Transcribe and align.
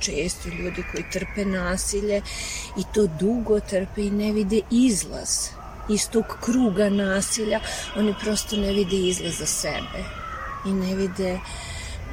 često 0.00 0.48
ljudi 0.48 0.84
koji 0.92 1.04
trpe 1.12 1.44
nasilje 1.44 2.22
i 2.78 2.82
to 2.94 3.06
dugo 3.20 3.60
trpe 3.60 4.02
i 4.02 4.10
ne 4.10 4.32
vide 4.32 4.60
izlaz 4.70 5.48
iz 5.88 6.08
tog 6.08 6.24
kruga 6.40 6.90
nasilja, 6.90 7.60
oni 7.96 8.14
prosto 8.20 8.56
ne 8.56 8.72
vide 8.72 8.96
izlaz 8.96 9.38
za 9.38 9.46
sebe 9.46 10.04
i 10.66 10.72
ne 10.72 10.96
vide 10.96 11.40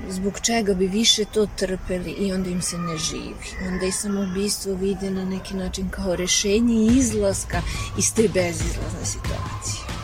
zbog 0.09 0.39
čega 0.39 0.73
bi 0.73 0.87
više 0.87 1.25
to 1.25 1.47
trpeli 1.55 2.11
i 2.11 2.33
onda 2.33 2.49
im 2.49 2.61
se 2.61 2.77
ne 2.77 2.97
živi. 2.97 3.67
Onda 3.67 3.85
i 3.85 3.91
samoubistvo 3.91 4.73
vide 4.73 5.11
na 5.11 5.25
neki 5.25 5.53
način 5.53 5.89
kao 5.89 6.15
rešenje 6.15 6.85
izlaska 6.97 7.61
iz 7.97 8.13
te 8.13 8.21
bezizlazne 8.21 9.05
situacije. 9.05 9.96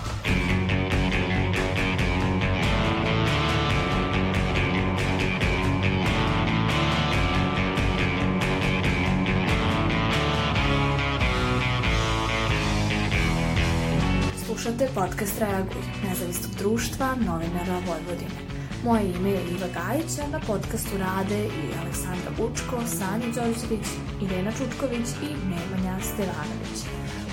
Podcast 14.96 15.40
Reaguj, 15.40 15.84
nezavisnog 16.08 16.52
društva 16.58 17.16
novinara 17.16 17.78
Vojvodine. 17.88 18.40
Moje 18.86 19.04
ime 19.16 19.30
je 19.30 19.42
Iva 19.56 19.68
Gajić, 19.78 20.20
a 20.20 20.28
na 20.32 20.40
podcastu 20.40 20.98
rade 20.98 21.40
i 21.46 21.64
Aleksandra 21.82 22.32
Bučko, 22.38 22.78
Sanja 22.98 23.28
Đorđević, 23.36 23.88
Irena 24.22 24.52
Čutković 24.52 25.08
i 25.28 25.30
Nemanja 25.52 25.96
Stevanović. 26.02 26.80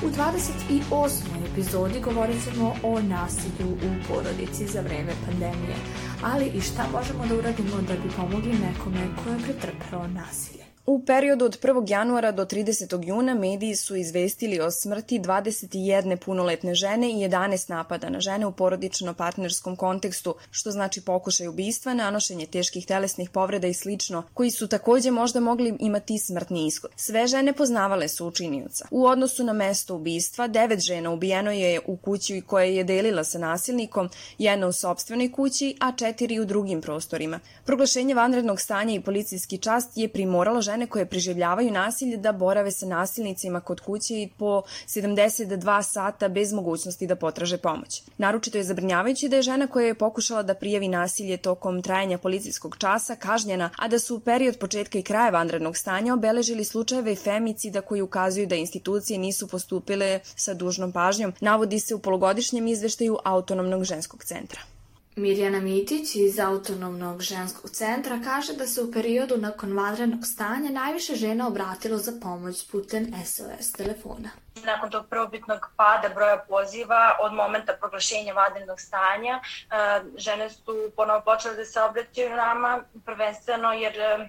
U 0.04 0.08
28. 0.08 1.52
epizodi 1.52 2.00
govorit 2.00 2.44
ćemo 2.44 2.74
o 2.82 3.02
nasilju 3.02 3.68
u 3.86 3.90
porodici 4.08 4.66
za 4.66 4.80
vreme 4.80 5.12
pandemije, 5.26 5.76
ali 6.22 6.46
i 6.46 6.60
šta 6.60 6.84
možemo 6.92 7.26
da 7.26 7.34
uradimo 7.34 7.76
da 7.88 7.94
bi 7.94 8.10
pomogli 8.16 8.52
nekome 8.52 9.08
ko 9.24 9.30
je 9.30 9.38
pretrpeo 9.38 10.06
nasilje. 10.06 10.69
U 10.90 11.04
periodu 11.04 11.44
od 11.44 11.60
1. 11.60 11.90
januara 11.90 12.32
do 12.32 12.44
30. 12.44 13.08
juna 13.08 13.34
mediji 13.34 13.76
su 13.76 13.96
izvestili 13.96 14.60
o 14.60 14.70
smrti 14.70 15.20
21 15.20 16.16
punoletne 16.16 16.74
žene 16.74 17.10
i 17.10 17.14
11 17.14 17.70
napada 17.70 18.08
na 18.08 18.20
žene 18.20 18.46
u 18.46 18.52
porodično-partnerskom 18.52 19.76
kontekstu, 19.76 20.34
što 20.50 20.70
znači 20.70 21.00
pokušaj 21.00 21.48
ubistva, 21.48 21.94
nanošenje 21.94 22.46
teških 22.46 22.86
telesnih 22.86 23.30
povreda 23.30 23.66
i 23.66 23.74
slično, 23.74 24.22
koji 24.34 24.50
su 24.50 24.68
takođe 24.68 25.10
možda 25.10 25.40
mogli 25.40 25.76
imati 25.80 26.18
smrtni 26.18 26.66
ishod. 26.66 26.90
Sve 26.96 27.26
žene 27.26 27.52
poznavale 27.52 28.08
su 28.08 28.26
učinioca. 28.26 28.88
U 28.90 29.06
odnosu 29.06 29.44
na 29.44 29.52
mesto 29.52 29.94
ubistva, 29.94 30.48
devet 30.48 30.80
žena 30.80 31.10
ubijeno 31.10 31.50
je 31.50 31.80
u 31.86 31.96
kući 31.96 32.42
koje 32.46 32.76
je 32.76 32.84
delila 32.84 33.24
sa 33.24 33.38
nasilnikom, 33.38 34.08
jedna 34.38 34.66
u 34.66 34.72
sobstvenoj 34.72 35.32
kući, 35.32 35.76
a 35.80 35.92
četiri 35.92 36.40
u 36.40 36.44
drugim 36.44 36.80
prostorima. 36.80 37.40
Proglašenje 37.64 38.14
vanrednog 38.14 38.60
stanja 38.60 38.94
i 38.94 39.00
policijski 39.00 39.58
čast 39.58 39.96
je 39.96 40.08
primoralo 40.08 40.62
žene 40.62 40.79
koje 40.86 41.06
preživljavaju 41.06 41.70
nasilje 41.70 42.16
da 42.16 42.32
borave 42.32 42.70
sa 42.70 42.86
nasilnicima 42.86 43.60
kod 43.60 43.80
kuće 43.80 44.22
i 44.22 44.28
po 44.38 44.62
72 44.86 45.82
sata 45.82 46.28
bez 46.28 46.52
mogućnosti 46.52 47.06
da 47.06 47.16
potraže 47.16 47.58
pomoć. 47.58 48.02
Naročito 48.18 48.58
je 48.58 48.64
zabrinjavajući 48.64 49.28
da 49.28 49.36
je 49.36 49.42
žena 49.42 49.66
koja 49.66 49.86
je 49.86 49.94
pokušala 49.94 50.42
da 50.42 50.54
prijavi 50.54 50.88
nasilje 50.88 51.36
tokom 51.36 51.82
trajanja 51.82 52.18
policijskog 52.18 52.76
časa 52.78 53.16
kažnjena, 53.16 53.70
a 53.78 53.88
da 53.88 53.98
su 53.98 54.16
u 54.16 54.20
period 54.20 54.58
početka 54.58 54.98
i 54.98 55.02
kraja 55.02 55.30
vanrednog 55.30 55.76
stanja 55.76 56.14
obeležili 56.14 56.64
slučajeve 56.64 57.14
femicida 57.16 57.80
koji 57.80 58.02
ukazuju 58.02 58.46
da 58.46 58.54
institucije 58.54 59.18
nisu 59.18 59.48
postupile 59.48 60.20
sa 60.24 60.54
dužnom 60.54 60.92
pažnjom, 60.92 61.32
navodi 61.40 61.80
se 61.80 61.94
u 61.94 61.98
polugodišnjem 61.98 62.66
izveštaju 62.66 63.18
Autonomnog 63.24 63.84
ženskog 63.84 64.24
centra. 64.24 64.79
Mirjana 65.20 65.60
Mitić 65.60 66.14
iz 66.14 66.38
Autonomnog 66.38 67.22
ženskog 67.22 67.70
centra 67.70 68.20
kaže 68.24 68.52
da 68.52 68.66
se 68.66 68.82
u 68.82 68.92
periodu 68.92 69.36
nakon 69.36 69.72
vanrednog 69.72 70.20
stanja 70.24 70.70
najviše 70.70 71.14
žena 71.14 71.46
obratilo 71.48 71.98
za 71.98 72.12
pomoć 72.22 72.70
putem 72.70 73.12
SOS 73.24 73.72
telefona. 73.72 74.30
Nakon 74.64 74.90
tog 74.90 75.06
prvobitnog 75.10 75.70
pada 75.76 76.08
broja 76.14 76.44
poziva 76.48 77.16
od 77.20 77.32
momenta 77.32 77.72
proglašenja 77.80 78.32
vanrednog 78.32 78.80
stanja, 78.80 79.40
e, 79.40 80.00
žene 80.16 80.50
su 80.50 80.90
ponovo 80.96 81.20
počele 81.20 81.54
da 81.54 81.64
se 81.64 81.82
obraćaju 81.82 82.36
nama, 82.36 82.82
prvenstveno 83.04 83.72
jer 83.72 84.00
e, 84.00 84.28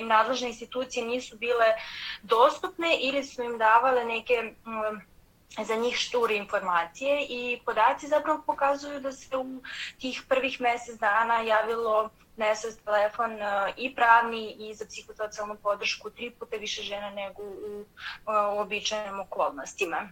im 0.00 0.08
nadležne 0.08 0.48
institucije 0.48 1.06
nisu 1.06 1.36
bile 1.36 1.66
dostupne 2.22 2.98
ili 3.00 3.24
su 3.24 3.42
im 3.42 3.58
davale 3.58 4.04
neke 4.04 4.54
za 5.58 5.74
njih 5.74 5.96
šturi 5.96 6.36
informacije 6.36 7.26
i 7.28 7.60
podaci 7.64 8.06
zapravo 8.06 8.42
pokazuju 8.46 9.00
da 9.00 9.12
se 9.12 9.36
u 9.36 9.62
tih 9.98 10.22
prvih 10.28 10.60
mesec 10.60 10.98
dana 10.98 11.40
javilo 11.40 12.10
na 12.36 12.54
SOS 12.54 12.76
telefon 12.76 13.32
e, 13.32 13.72
i 13.76 13.94
pravni 13.94 14.56
i 14.58 14.74
za 14.74 14.84
psihosocijalnu 14.86 15.56
podršku 15.62 16.10
tri 16.10 16.30
puta 16.30 16.56
više 16.56 16.82
žena 16.82 17.10
nego 17.10 17.42
u, 17.42 17.84
u 18.54 18.60
običajnim 18.60 19.20
okolnostima. 19.20 19.96
E, 19.96 20.08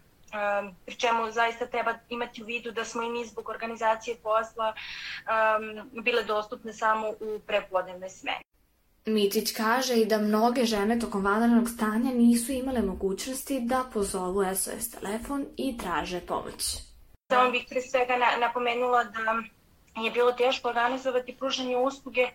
pri 0.86 0.94
čemu 0.94 1.30
zaista 1.30 1.66
treba 1.66 1.94
imati 2.08 2.42
u 2.42 2.46
vidu 2.46 2.70
da 2.70 2.84
smo 2.84 3.02
i 3.02 3.10
mi 3.10 3.24
zbog 3.24 3.48
organizacije 3.48 4.16
posla 4.22 4.74
bile 6.02 6.22
dostupne 6.22 6.72
samo 6.72 7.08
u 7.08 7.40
prepodnevnoj 7.46 8.10
smeni. 8.10 8.47
Mitić 9.06 9.52
kaže 9.52 9.94
i 9.94 10.06
da 10.06 10.18
mnoge 10.18 10.64
žene 10.64 10.98
tokom 10.98 11.24
vanrednog 11.24 11.68
stanja 11.68 12.10
nisu 12.14 12.52
imale 12.52 12.82
mogućnosti 12.82 13.60
da 13.60 13.84
pozovu 13.92 14.44
SOS 14.54 14.90
telefon 14.90 15.46
i 15.56 15.78
traže 15.78 16.20
pomoć. 16.20 16.76
Samo 17.32 17.50
bih 17.50 17.64
pre 17.68 17.80
svega 17.80 18.14
napomenula 18.40 19.04
da 19.04 19.42
je 20.04 20.10
bilo 20.10 20.32
teško 20.32 20.68
organizovati 20.68 21.36
pružanje 21.36 21.76
usluge 21.76 22.28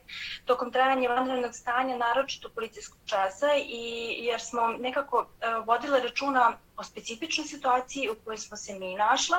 tokom 0.46 0.72
trajanja 0.72 1.10
vanrednog 1.10 1.56
stanja, 1.56 1.98
naročito 1.98 2.50
policijskog 2.50 3.00
časa, 3.06 3.48
i, 3.56 4.16
jer 4.20 4.42
smo 4.42 4.68
nekako 4.68 5.18
uh, 5.20 5.68
vodile 5.68 6.00
računa 6.00 6.58
o 6.78 6.84
specifičnoj 6.84 7.48
situaciji 7.48 8.10
u 8.10 8.16
kojoj 8.26 8.38
smo 8.38 8.58
se 8.58 8.74
mi 8.74 8.96
našla, 8.96 9.38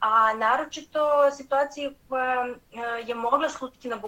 a 0.00 0.34
naročito 0.34 1.30
situaciji 1.36 1.94
koja 2.08 2.42
uh, 2.42 3.08
je 3.08 3.14
mogla 3.14 3.48
slutiti 3.48 3.88
na 3.88 4.00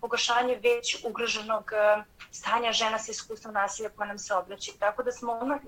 pogoršanje 0.00 0.58
već 0.62 1.04
ugroženog 1.04 1.70
uh, 1.72 2.04
stanja 2.30 2.72
žena 2.72 2.98
sa 2.98 3.10
iskustvom 3.10 3.54
nasilja 3.54 3.88
koja 3.88 4.08
nam 4.08 4.18
se 4.18 4.34
obraća. 4.34 4.72
Tako 4.78 5.02
da 5.02 5.12
smo 5.12 5.32
odmah 5.32 5.60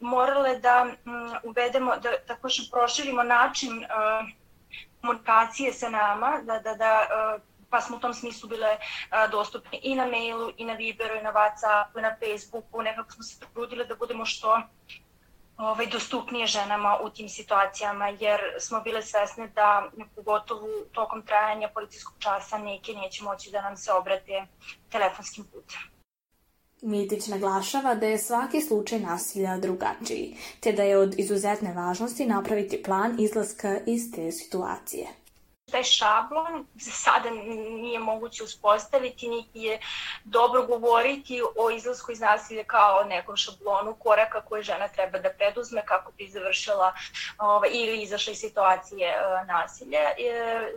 morale 0.00 0.58
da 0.58 0.86
uvedemo, 1.42 1.96
da 1.96 2.10
tako 2.26 2.48
što 2.48 2.70
proširimo 2.70 3.22
način 3.22 3.84
komunikacije 5.00 5.72
sa 5.72 5.88
nama, 5.88 6.40
da, 6.42 6.58
da, 6.58 6.74
da, 6.74 7.06
e, 7.36 7.38
pa 7.70 7.80
smo 7.80 7.96
u 7.96 8.00
tom 8.00 8.14
smislu 8.14 8.48
bile 8.48 8.66
e, 8.66 8.78
dostupne 9.30 9.78
i 9.82 9.94
na 9.94 10.06
mailu, 10.06 10.52
i 10.56 10.64
na 10.64 10.72
Viberu, 10.72 11.14
i 11.14 11.22
na 11.22 11.32
Whatsappu, 11.32 11.98
i 11.98 12.02
na 12.02 12.16
Facebooku, 12.20 12.82
nekako 12.82 13.12
smo 13.12 13.22
se 13.22 13.40
trudile 13.54 13.84
da 13.84 13.94
budemo 13.94 14.24
što 14.24 14.62
ovaj, 15.58 15.86
dostupnije 15.86 16.46
ženama 16.46 16.98
u 17.02 17.10
tim 17.10 17.28
situacijama, 17.28 18.08
jer 18.08 18.40
smo 18.60 18.80
bile 18.80 19.02
svesne 19.02 19.48
da 19.48 19.90
pogotovo 20.14 20.68
tokom 20.92 21.22
trajanja 21.22 21.68
policijskog 21.74 22.14
časa 22.18 22.58
neke 22.58 22.92
neće 22.92 23.24
moći 23.24 23.50
da 23.50 23.62
nam 23.62 23.76
se 23.76 23.92
obrate 23.92 24.46
telefonskim 24.90 25.44
putem. 25.44 25.97
Mitić 26.82 27.26
naglašava 27.26 27.94
da 27.94 28.06
je 28.06 28.18
svaki 28.18 28.60
slučaj 28.60 29.00
nasilja 29.00 29.58
drugačiji, 29.58 30.36
te 30.60 30.72
da 30.72 30.82
je 30.82 30.98
od 30.98 31.18
izuzetne 31.18 31.72
važnosti 31.72 32.26
napraviti 32.26 32.82
plan 32.82 33.16
izlaska 33.20 33.78
iz 33.86 34.12
te 34.14 34.32
situacije 34.32 35.17
taj 35.70 35.82
šablon 35.82 36.66
za 36.74 36.90
sada 36.90 37.30
nije 37.30 37.98
moguće 37.98 38.44
uspostaviti, 38.44 39.28
niti 39.28 39.60
je 39.60 39.80
dobro 40.24 40.66
govoriti 40.66 41.42
o 41.56 41.70
izlasku 41.70 42.12
iz 42.12 42.20
nasilja 42.20 42.64
kao 42.64 43.00
o 43.00 43.04
nekom 43.04 43.36
šablonu 43.36 43.94
koraka 43.94 44.40
koje 44.40 44.62
žena 44.62 44.88
treba 44.88 45.18
da 45.18 45.30
preduzme 45.30 45.82
kako 45.86 46.12
bi 46.12 46.28
završila 46.28 46.92
ovaj, 47.38 47.70
ili 47.72 48.02
izašla 48.02 48.32
iz 48.32 48.38
situacije 48.38 49.14
uh, 49.16 49.48
nasilja. 49.48 50.00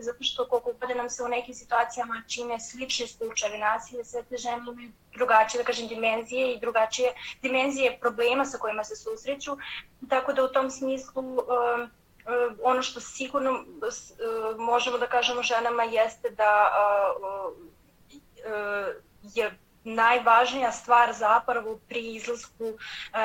Zato 0.00 0.24
što 0.24 0.48
koliko 0.48 0.72
god 0.72 0.96
nam 0.96 1.10
se 1.10 1.22
u 1.22 1.28
nekim 1.28 1.54
situacijama 1.54 2.22
čine 2.28 2.60
slični 2.60 3.06
slučajevi 3.06 3.58
nasilja, 3.58 4.04
sve 4.04 4.22
te 4.22 4.36
žene 4.36 4.56
imaju 4.56 4.92
drugačije, 5.14 5.62
da 5.62 5.66
kažem, 5.66 5.88
dimenzije 5.88 6.54
i 6.54 6.60
drugačije 6.60 7.12
dimenzije 7.42 7.98
problema 8.00 8.44
sa 8.44 8.58
kojima 8.58 8.84
se 8.84 8.96
susreću, 8.96 9.56
tako 10.08 10.32
da 10.32 10.44
u 10.44 10.48
tom 10.48 10.70
smislu 10.70 11.22
Uh, 11.22 11.88
ono 12.62 12.82
što 12.82 13.00
sigurno 13.00 13.50
uh, 13.50 14.58
možemo 14.58 14.98
da 14.98 15.06
kažemo 15.06 15.42
ženama 15.42 15.82
jeste 15.82 16.30
da 16.30 16.70
uh, 17.18 17.54
je 19.22 19.58
najvažnija 19.84 20.72
stvar 20.72 21.12
zapravo 21.12 21.78
pri 21.88 22.14
izlasku 22.14 22.72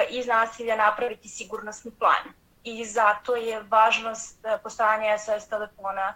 iz 0.10 0.28
nasilja 0.28 0.76
napraviti 0.76 1.30
sigurnosni 1.30 1.92
plan. 2.00 2.34
I 2.64 2.86
zato 2.86 3.36
je 3.36 3.64
važnost 3.70 4.46
postojanja 4.64 5.18
SOS 5.18 5.48
telefona 5.48 6.16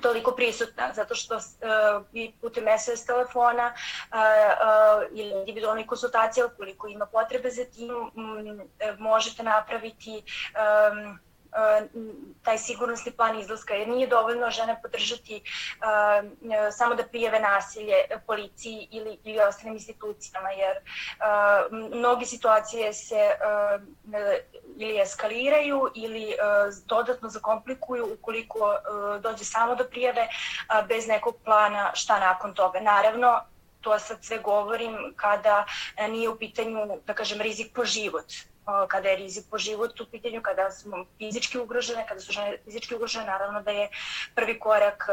toliko 0.00 0.32
prisutna, 0.32 0.92
zato 0.94 1.14
što 1.14 1.34
uh, 1.36 1.42
i 2.12 2.32
putem 2.40 2.64
SOS 2.78 3.06
telefona 3.06 3.72
uh, 3.74 4.16
uh, 4.16 5.18
ili 5.18 5.40
individualne 5.40 5.86
konsultacije, 5.86 6.46
ukoliko 6.46 6.88
ima 6.88 7.06
potrebe 7.06 7.50
za 7.50 7.64
tim, 7.64 7.90
um, 7.94 8.60
možete 8.98 9.42
napraviti 9.42 10.22
um, 10.94 11.18
taj 12.42 12.58
sigurnosni 12.58 13.12
plan 13.12 13.40
izlaska, 13.40 13.74
jer 13.74 13.88
nije 13.88 14.06
dovoljno 14.06 14.50
žene 14.50 14.78
podržati 14.82 15.42
uh, 15.42 16.72
samo 16.72 16.94
da 16.94 17.06
prijeve 17.06 17.40
nasilje 17.40 17.94
policiji 18.26 18.88
ili, 18.90 19.18
ili 19.24 19.40
ostalim 19.40 19.72
institucijama, 19.72 20.50
jer 20.50 20.76
mnoge 21.70 22.26
situacije 22.26 22.92
se 22.92 23.30
ili 24.78 25.00
eskaliraju 25.00 25.90
ili 25.94 26.34
dodatno 26.86 27.28
zakomplikuju 27.28 28.12
ukoliko 28.12 28.76
dođe 29.20 29.44
samo 29.44 29.74
do 29.74 29.84
prijeve 29.84 30.28
uh, 30.28 30.86
bez 30.88 31.06
nekog 31.08 31.36
plana 31.44 31.90
šta 31.94 32.20
nakon 32.20 32.54
toga. 32.54 32.80
Naravno, 32.80 33.40
to 33.80 33.98
sad 33.98 34.24
sve 34.24 34.38
govorim 34.38 35.14
kada 35.16 35.66
nije 36.08 36.28
u 36.28 36.38
pitanju, 36.38 36.98
da 37.06 37.14
kažem, 37.14 37.40
rizik 37.40 37.74
po 37.74 37.84
život 37.84 38.26
kada 38.88 39.08
je 39.08 39.16
rizik 39.16 39.44
po 39.50 39.58
život 39.58 40.00
u 40.00 40.06
pitanju, 40.10 40.42
kada 40.42 40.70
smo 40.70 41.04
fizički 41.18 41.58
ugrožene, 41.58 42.06
kada 42.08 42.20
su 42.20 42.32
žene 42.32 42.58
fizički 42.64 42.94
ugrožene, 42.94 43.24
naravno 43.24 43.62
da 43.62 43.70
je 43.70 43.88
prvi 44.34 44.58
korak 44.58 45.06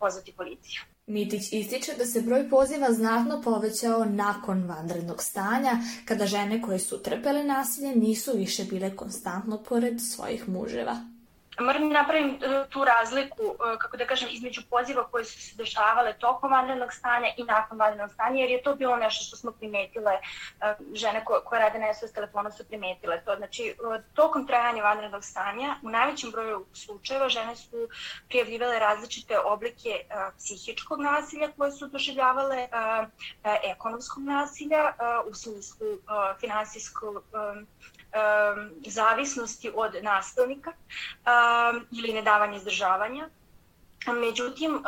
pozvati 0.00 0.32
policiju. 0.32 0.80
Mitić 1.06 1.52
ističe 1.52 1.92
da 1.98 2.04
se 2.04 2.20
broj 2.20 2.50
poziva 2.50 2.92
znatno 2.92 3.42
povećao 3.42 4.04
nakon 4.04 4.68
vanrednog 4.68 5.22
stanja, 5.22 5.72
kada 6.04 6.26
žene 6.26 6.62
koje 6.62 6.78
su 6.78 7.02
trpele 7.02 7.44
nasilje 7.44 7.96
nisu 7.96 8.32
više 8.34 8.64
bile 8.64 8.96
konstantno 8.96 9.62
pored 9.62 9.94
svojih 10.00 10.48
muževa 10.48 11.11
moram 11.60 11.88
da 11.88 11.94
napravim 11.94 12.38
e, 12.42 12.64
tu 12.70 12.84
razliku, 12.84 13.42
e, 13.42 13.78
kako 13.78 13.96
da 13.96 14.06
kažem, 14.06 14.28
između 14.32 14.62
poziva 14.70 15.08
koje 15.10 15.24
su 15.24 15.40
se 15.40 15.56
dešavale 15.56 16.12
tokom 16.12 16.52
vanrednog 16.52 16.92
stanja 16.92 17.28
i 17.36 17.44
nakon 17.44 17.78
vanrednog 17.78 18.12
stanja, 18.12 18.40
jer 18.40 18.50
je 18.50 18.62
to 18.62 18.74
bilo 18.74 18.96
nešto 18.96 19.24
što 19.24 19.36
smo 19.36 19.52
primetile, 19.52 20.12
e, 20.12 20.74
žene 20.94 21.24
koje, 21.24 21.40
koje 21.44 21.60
rade 21.60 21.78
na 21.78 21.94
SOS 21.94 22.12
telefonu 22.12 22.50
su 22.50 22.64
primetile 22.68 23.22
to. 23.24 23.36
Znači, 23.36 23.76
tokom 24.14 24.46
trajanja 24.46 24.82
vanrednog 24.82 25.24
stanja, 25.24 25.76
u 25.82 25.90
najvećem 25.90 26.30
broju 26.30 26.66
slučajeva, 26.72 27.28
žene 27.28 27.56
su 27.56 27.88
prijavljivale 28.28 28.78
različite 28.78 29.38
oblike 29.38 29.90
psihičkog 30.38 31.00
nasilja 31.00 31.48
koje 31.56 31.72
su 31.72 31.86
doživljavale, 31.86 32.68
ekonomskog 33.62 34.22
nasilja, 34.22 34.92
u 35.30 35.34
smislu 35.34 35.86
finansijskog 36.40 37.24
um, 38.12 38.70
zavisnosti 38.86 39.70
od 39.74 39.96
nastavnika 40.02 40.72
um, 40.72 41.86
ili 41.90 42.12
nedavanja 42.12 42.56
izdržavanja. 42.56 43.28
Međutim, 44.06 44.74
uh, 44.74 44.80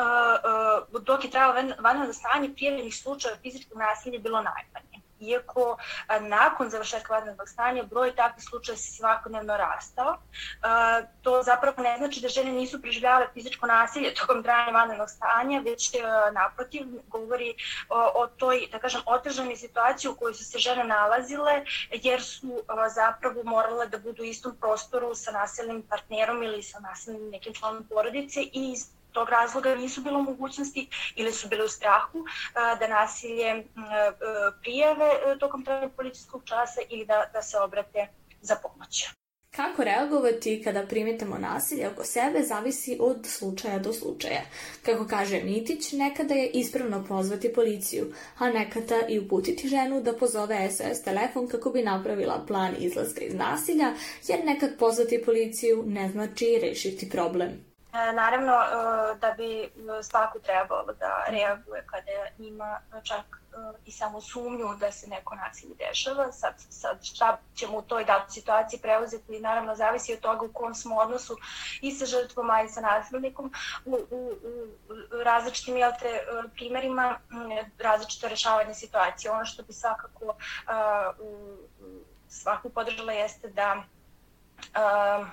uh, 0.94 1.03
dok 1.03 1.25
je 1.25 1.31
trajalo 1.31 1.55
vanredno 1.79 2.12
stanje, 2.12 2.55
prijavljenih 2.55 2.97
slučaja 2.97 3.37
fizičkog 3.43 3.79
nasilja 3.79 4.19
bilo 4.19 4.43
najmanje 4.43 4.84
iako 5.29 5.76
nakon 6.21 6.71
završetka 6.71 7.12
vanrednog 7.12 7.49
stanja 7.49 7.82
broj 7.82 8.17
takvih 8.17 8.44
slučaja 8.44 8.76
se 8.76 8.93
svakodnevno 8.93 9.56
rastao. 9.56 10.17
To 11.23 11.43
zapravo 11.43 11.82
ne 11.82 11.97
znači 11.99 12.21
da 12.21 12.29
žene 12.29 12.53
nisu 12.53 12.82
preživljavale 12.82 13.26
fizičko 13.35 13.67
nasilje 13.67 14.15
tokom 14.15 14.43
trajanja 14.43 14.73
vanrednog 14.73 15.11
stanja, 15.11 15.61
već 15.61 15.93
naprotiv 16.32 16.87
govori 17.09 17.55
o, 17.88 18.11
o 18.15 18.26
toj, 18.26 18.69
da 18.73 18.79
kažem, 18.79 19.00
otežanoj 19.06 19.56
situaciji 19.56 20.11
u 20.11 20.15
kojoj 20.17 20.35
su 20.35 20.44
se 20.44 20.59
žene 20.59 20.85
nalazile, 20.85 21.65
jer 21.91 22.23
su 22.23 22.62
zapravo 22.94 23.43
morale 23.44 23.87
da 23.87 23.99
budu 23.99 24.23
u 24.23 24.26
istom 24.26 24.56
prostoru 24.61 25.15
sa 25.15 25.32
nasilnim 25.32 25.82
partnerom 25.82 26.43
ili 26.43 26.62
sa 26.62 26.81
nasilnim 26.81 27.31
nekim 27.31 27.55
članom 27.55 27.85
porodice 27.88 28.43
i 28.43 28.76
tog 29.14 29.28
razloga 29.28 29.75
nisu 29.75 30.02
bilo 30.02 30.22
mogućnosti 30.22 30.88
ili 31.16 31.32
su 31.32 31.49
bile 31.49 31.64
u 31.64 31.69
strahu 31.69 32.25
da 32.81 32.88
nasilje 32.88 33.64
prijave 34.62 35.05
e, 35.05 35.38
tokom 35.38 35.64
trajanja 35.64 35.88
policijskog 35.96 36.43
časa 36.44 36.81
ili 36.88 37.05
da, 37.06 37.31
da 37.32 37.43
se 37.43 37.58
obrate 37.58 38.08
za 38.40 38.56
pomoć. 38.62 39.08
Kako 39.56 39.84
reagovati 39.84 40.62
kada 40.64 40.87
primetamo 40.87 41.38
nasilje 41.38 41.88
oko 41.88 42.05
sebe 42.05 42.43
zavisi 42.43 42.99
od 43.00 43.26
slučaja 43.26 43.78
do 43.78 43.93
slučaja. 43.93 44.40
Kako 44.82 45.06
kaže 45.06 45.40
Mitić, 45.43 45.93
nekada 45.93 46.34
je 46.34 46.50
ispravno 46.50 47.05
pozvati 47.08 47.52
policiju, 47.52 48.12
a 48.38 48.50
nekada 48.50 49.00
i 49.08 49.19
uputiti 49.19 49.69
ženu 49.69 50.00
da 50.00 50.16
pozove 50.16 50.70
SOS 50.70 51.02
telefon 51.02 51.49
kako 51.49 51.70
bi 51.70 51.82
napravila 51.82 52.44
plan 52.46 52.75
izlaska 52.78 53.20
iz 53.20 53.34
nasilja, 53.34 53.93
jer 54.28 54.44
nekad 54.44 54.78
pozvati 54.78 55.22
policiju 55.25 55.84
ne 55.87 56.08
znači 56.08 56.58
rešiti 56.62 57.11
problem. 57.11 57.74
E, 57.94 58.12
naravno 58.12 58.52
e, 58.52 59.14
da 59.19 59.31
bi 59.31 59.70
svako 60.02 60.38
trebalo 60.38 60.93
da 60.93 61.25
reaguje 61.29 61.87
kada 61.87 62.46
ima 62.49 62.81
čak 63.02 63.25
e, 63.52 63.56
i 63.87 63.93
samo 63.93 64.20
sumnju 64.20 64.76
da 64.81 64.93
se 64.93 65.06
neko 65.08 65.35
nasilje 65.35 65.75
dešava. 65.75 66.32
Sad, 66.32 66.55
sad 66.70 67.05
šta 67.05 67.38
ćemo 67.55 67.79
u 67.79 67.82
toj 67.82 68.05
datoj 68.05 68.31
situaciji 68.31 68.81
preuzeti 68.81 69.41
naravno 69.41 69.75
zavisi 69.75 70.12
od 70.12 70.20
toga 70.20 70.46
u 70.46 70.52
kom 70.52 70.75
smo 70.75 70.96
odnosu 70.96 71.37
i 71.81 71.91
sa 71.91 72.06
žrtvom, 72.06 72.50
a 72.50 72.62
i 72.62 72.69
sa 72.69 72.81
nasilnikom. 72.81 73.52
U, 73.85 73.94
u, 74.11 74.32
u 74.90 75.23
različitim 75.25 75.76
jel 75.76 75.93
te, 76.00 76.20
primerima 76.55 77.19
različito 77.79 78.29
rešavanje 78.29 78.75
situacije. 78.75 79.31
Ono 79.31 79.44
što 79.44 79.62
bi 79.62 79.73
svakako 79.73 80.25
uh, 80.25 80.35
svaku 82.29 82.70
podržala 82.70 83.12
jeste 83.12 83.49
da 83.49 83.82
uh, 84.58 85.26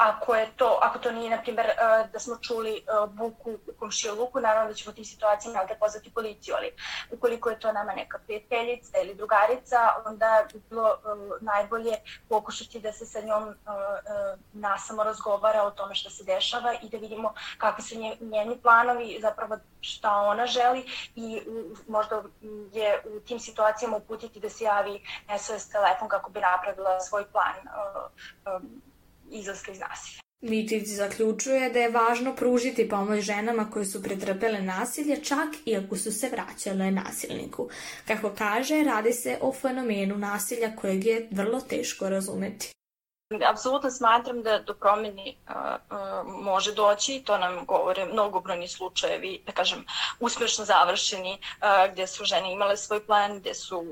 ako 0.00 0.34
je 0.34 0.50
to, 0.56 0.78
ako 0.82 0.98
to 0.98 1.12
nije, 1.12 1.30
na 1.30 1.42
primjer, 1.42 1.66
e, 1.66 1.74
da 2.12 2.18
smo 2.18 2.36
čuli 2.36 2.76
e, 2.76 2.80
buku 3.08 3.50
u 3.50 3.72
komšiluku, 3.78 4.40
naravno 4.40 4.68
da 4.68 4.74
ćemo 4.74 4.90
u 4.90 4.94
tim 4.94 5.04
situacijama 5.04 5.64
da 5.64 5.74
pozvati 5.74 6.14
policiju, 6.14 6.54
ali 6.56 6.72
ukoliko 7.10 7.50
je 7.50 7.60
to 7.60 7.72
nama 7.72 7.92
neka 7.94 8.18
prijateljica 8.18 8.98
ili 8.98 9.14
drugarica, 9.14 9.78
onda 10.06 10.46
bi 10.52 10.60
bilo 10.70 10.88
e, 10.88 10.98
najbolje 11.40 11.92
pokušati 12.28 12.80
da 12.80 12.92
se 12.92 13.06
sa 13.06 13.20
njom 13.20 13.54
nasamo 14.52 15.02
razgovara 15.02 15.62
o 15.62 15.70
tome 15.70 15.94
što 15.94 16.10
se 16.10 16.24
dešava 16.24 16.74
i 16.82 16.88
da 16.88 16.96
vidimo 16.96 17.34
kakvi 17.58 17.82
su 17.82 17.94
njeni 18.20 18.58
planovi, 18.62 19.18
zapravo 19.22 19.56
šta 19.80 20.16
ona 20.16 20.46
želi 20.46 20.84
i 21.16 21.42
možda 21.88 22.22
je 22.72 23.02
u 23.04 23.20
tim 23.20 23.40
situacijama 23.40 23.96
uputiti 23.96 24.40
da 24.40 24.50
se 24.50 24.64
javi 24.64 25.02
SOS 25.38 25.68
telefon 25.68 26.08
kako 26.08 26.30
bi 26.30 26.40
napravila 26.40 27.00
svoj 27.00 27.24
plan 27.32 27.54
izlaska 29.30 29.72
iz 29.72 29.78
nasilja. 29.80 30.20
Mitić 30.42 30.88
zaključuje 30.88 31.70
da 31.70 31.78
je 31.78 31.90
važno 31.90 32.36
pružiti 32.36 32.88
pomoć 32.88 33.20
ženama 33.20 33.70
koje 33.70 33.84
su 33.86 34.02
pretrpele 34.02 34.62
nasilje 34.62 35.16
čak 35.24 35.48
i 35.64 35.76
ako 35.76 35.96
su 35.96 36.12
se 36.12 36.28
vraćale 36.28 36.90
nasilniku. 36.90 37.68
Kako 38.06 38.30
kaže, 38.38 38.82
radi 38.84 39.12
se 39.12 39.38
o 39.40 39.52
fenomenu 39.52 40.18
nasilja 40.18 40.76
kojeg 40.76 41.06
je 41.06 41.28
vrlo 41.30 41.60
teško 41.60 42.08
razumeti. 42.08 42.72
Apsolutno 43.30 43.90
smatram 43.90 44.42
da 44.42 44.58
do 44.58 44.74
promjeni 44.74 45.36
uh, 45.48 45.54
može 46.42 46.72
doći, 46.74 47.22
to 47.26 47.38
nam 47.38 47.66
govore 47.66 48.04
mnogobrojni 48.04 48.68
slučajevi, 48.68 49.42
da 49.46 49.52
kažem, 49.52 49.84
uspješno 50.20 50.64
završeni, 50.64 51.32
uh, 51.32 51.92
gdje 51.92 52.06
su 52.06 52.24
žene 52.24 52.52
imale 52.52 52.76
svoj 52.76 53.06
plan, 53.06 53.38
gdje 53.38 53.54
su 53.54 53.84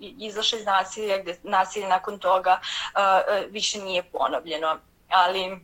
izašle 0.00 0.58
iz 0.58 0.66
nasilja, 0.66 1.18
gdje 1.18 1.38
nasilje 1.42 1.88
nakon 1.88 2.18
toga 2.18 2.60
uh, 2.60 3.52
više 3.52 3.78
nije 3.78 4.02
ponovljeno. 4.02 4.78
Ali 5.08 5.60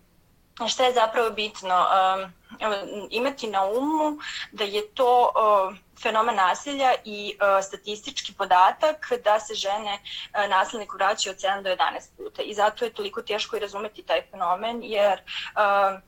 šta 0.68 0.85
je 0.85 0.95
zapravo 0.95 1.30
bitno? 1.30 1.87
Um, 1.87 2.33
imati 3.11 3.47
na 3.47 3.64
umu 3.64 4.18
da 4.52 4.64
je 4.64 4.88
to 4.95 5.30
uh, 5.68 5.76
fenomen 6.02 6.37
nasilja 6.37 6.94
i 7.04 7.37
uh, 7.37 7.64
statistički 7.64 8.35
podatak 8.38 9.12
da 9.25 9.40
se 9.40 9.54
žene 9.54 9.94
uh, 9.94 10.50
nasilniku 10.50 10.97
vraćaju 10.97 11.32
od 11.32 11.40
7 11.40 11.62
do 11.62 11.71
11 11.71 11.76
puta 12.16 12.42
i 12.42 12.54
zato 12.54 12.85
je 12.85 12.92
toliko 12.92 13.23
teško 13.23 13.56
i 13.56 13.61
razumeti 13.61 14.02
taj 14.02 14.23
fenomen 14.30 14.80
jer 14.82 15.21
uh, 15.21 16.00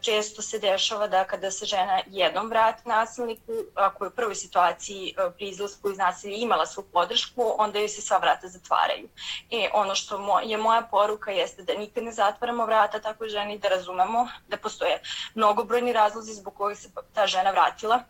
često 0.00 0.42
se 0.42 0.58
dešava 0.58 1.06
da 1.08 1.24
kada 1.24 1.50
se 1.50 1.66
žena 1.66 2.00
jednom 2.06 2.48
vrati 2.48 2.88
nasilniku, 2.88 3.52
ako 3.74 4.04
je 4.04 4.08
u 4.08 4.10
prvoj 4.10 4.34
situaciji 4.34 5.14
e, 5.18 5.30
pri 5.36 5.48
izlasku 5.48 5.90
iz 5.90 5.98
nasilja 5.98 6.36
imala 6.36 6.66
svu 6.66 6.82
podršku, 6.92 7.54
onda 7.58 7.78
joj 7.78 7.88
se 7.88 8.02
sva 8.02 8.18
vrata 8.18 8.48
zatvaraju. 8.48 9.08
E, 9.50 9.68
ono 9.72 9.94
što 9.94 10.40
je 10.44 10.56
moja 10.56 10.82
poruka 10.90 11.30
jeste 11.30 11.62
da 11.62 11.74
nikad 11.74 12.04
ne 12.04 12.12
zatvaramo 12.12 12.66
vrata 12.66 13.00
takvoj 13.00 13.28
ženi, 13.28 13.58
da 13.58 13.68
razumemo 13.68 14.28
da 14.48 14.56
postoje 14.56 15.00
mnogobrojni 15.34 15.92
razlozi 15.92 16.34
zbog 16.34 16.54
kojih 16.54 16.78
se 16.78 16.88
ta 17.14 17.26
žena 17.26 17.50
vratila 17.50 18.02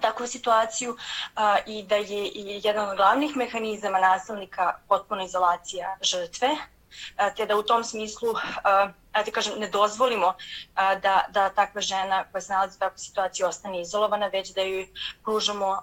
takvu 0.00 0.26
situaciju 0.26 0.96
a, 1.34 1.58
i 1.66 1.82
da 1.82 1.96
je 1.96 2.28
i 2.28 2.60
jedan 2.64 2.88
od 2.88 2.96
glavnih 2.96 3.36
mehanizama 3.36 3.98
nasilnika 3.98 4.74
potpuno 4.88 5.24
izolacija 5.24 5.96
žrtve, 6.02 6.48
te 7.36 7.46
da 7.46 7.56
u 7.56 7.62
tom 7.62 7.84
smislu, 7.84 8.28
da 9.12 9.30
kažem, 9.32 9.52
ne 9.58 9.68
dozvolimo 9.68 10.34
da, 10.74 11.24
da 11.30 11.48
takva 11.48 11.80
žena 11.80 12.24
koja 12.32 12.40
se 12.40 12.52
nalazi 12.52 12.76
u 12.76 12.78
takvoj 12.78 12.98
situaciji 12.98 13.46
ostane 13.46 13.80
izolovana, 13.80 14.26
već 14.26 14.54
da 14.54 14.60
joj 14.60 14.88
pružamo 15.24 15.82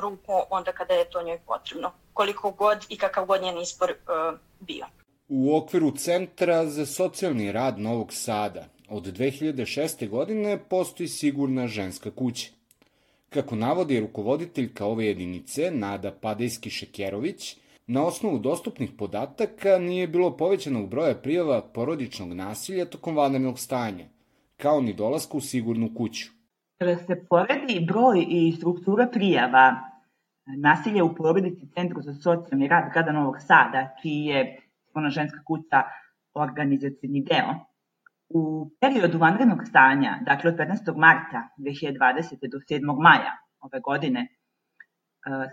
ruku 0.00 0.32
onda 0.50 0.72
kada 0.72 0.94
je 0.94 1.10
to 1.10 1.22
njoj 1.22 1.38
potrebno, 1.46 1.92
koliko 2.12 2.50
god 2.50 2.86
i 2.88 2.98
kakav 2.98 3.24
god 3.24 3.42
njen 3.42 3.58
ispor 3.58 3.94
bio. 4.60 4.86
U 5.28 5.56
okviru 5.56 5.90
Centra 5.90 6.66
za 6.66 6.86
socijalni 6.86 7.52
rad 7.52 7.78
Novog 7.78 8.12
Sada 8.12 8.64
od 8.88 9.02
2006. 9.02 10.08
godine 10.08 10.58
postoji 10.68 11.08
sigurna 11.08 11.68
ženska 11.68 12.10
kuća. 12.10 12.46
Kako 13.34 13.56
navodi 13.56 14.00
rukovoditeljka 14.00 14.86
ove 14.86 15.06
jedinice, 15.06 15.70
Nada 15.70 16.12
Padejski-Šekerović, 16.22 17.56
Na 17.86 18.04
osnovu 18.06 18.38
dostupnih 18.38 18.90
podataka 18.98 19.78
nije 19.78 20.08
bilo 20.08 20.36
povećanog 20.36 20.88
broja 20.90 21.14
prijava 21.14 21.62
porodičnog 21.74 22.32
nasilja 22.32 22.84
tokom 22.84 23.16
vanrednog 23.16 23.58
stanja, 23.58 24.04
kao 24.56 24.80
ni 24.80 24.92
dolaska 24.92 25.36
u 25.36 25.40
sigurnu 25.40 25.90
kuću. 25.96 26.30
Kada 26.78 26.96
se 26.96 27.26
poredi 27.28 27.86
broj 27.86 28.24
i 28.28 28.52
struktura 28.52 29.06
prijava 29.12 29.74
nasilja 30.56 31.04
u 31.04 31.14
porodici 31.14 31.68
Centru 31.74 32.02
za 32.02 32.14
socijalni 32.14 32.68
rad 32.68 32.92
grada 32.92 33.12
Novog 33.12 33.36
Sada, 33.40 33.96
čiji 34.02 34.24
je 34.24 34.60
ona 34.94 35.10
ženska 35.10 35.44
kuća 35.46 35.82
organizacijni 36.34 37.20
deo, 37.20 37.54
u 38.28 38.70
periodu 38.80 39.18
vanrednog 39.18 39.58
stanja, 39.68 40.18
dakle 40.26 40.50
od 40.50 40.56
15. 40.56 40.96
marta 40.96 41.48
2020. 41.58 42.50
do 42.52 42.58
7. 42.70 43.02
maja 43.02 43.32
ove 43.60 43.80
godine, 43.80 44.28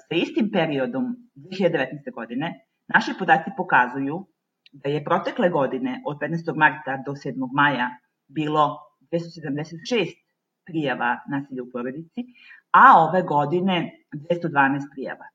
sa 0.09 0.15
istim 0.15 0.51
periodom 0.51 1.15
2019. 1.35 2.11
godine, 2.13 2.65
naši 2.87 3.11
podaci 3.19 3.51
pokazuju 3.57 4.27
da 4.71 4.89
je 4.89 5.03
protekle 5.03 5.49
godine 5.49 6.01
od 6.05 6.17
15. 6.17 6.55
marta 6.55 6.97
do 7.05 7.11
7. 7.11 7.49
maja 7.53 7.89
bilo 8.27 8.77
276 9.11 10.13
prijava 10.65 11.19
nasilja 11.29 11.63
u 11.63 11.71
porodici, 11.71 12.21
a 12.71 13.03
ove 13.03 13.21
godine 13.21 13.91
212 14.15 14.91
prijava. 14.93 15.25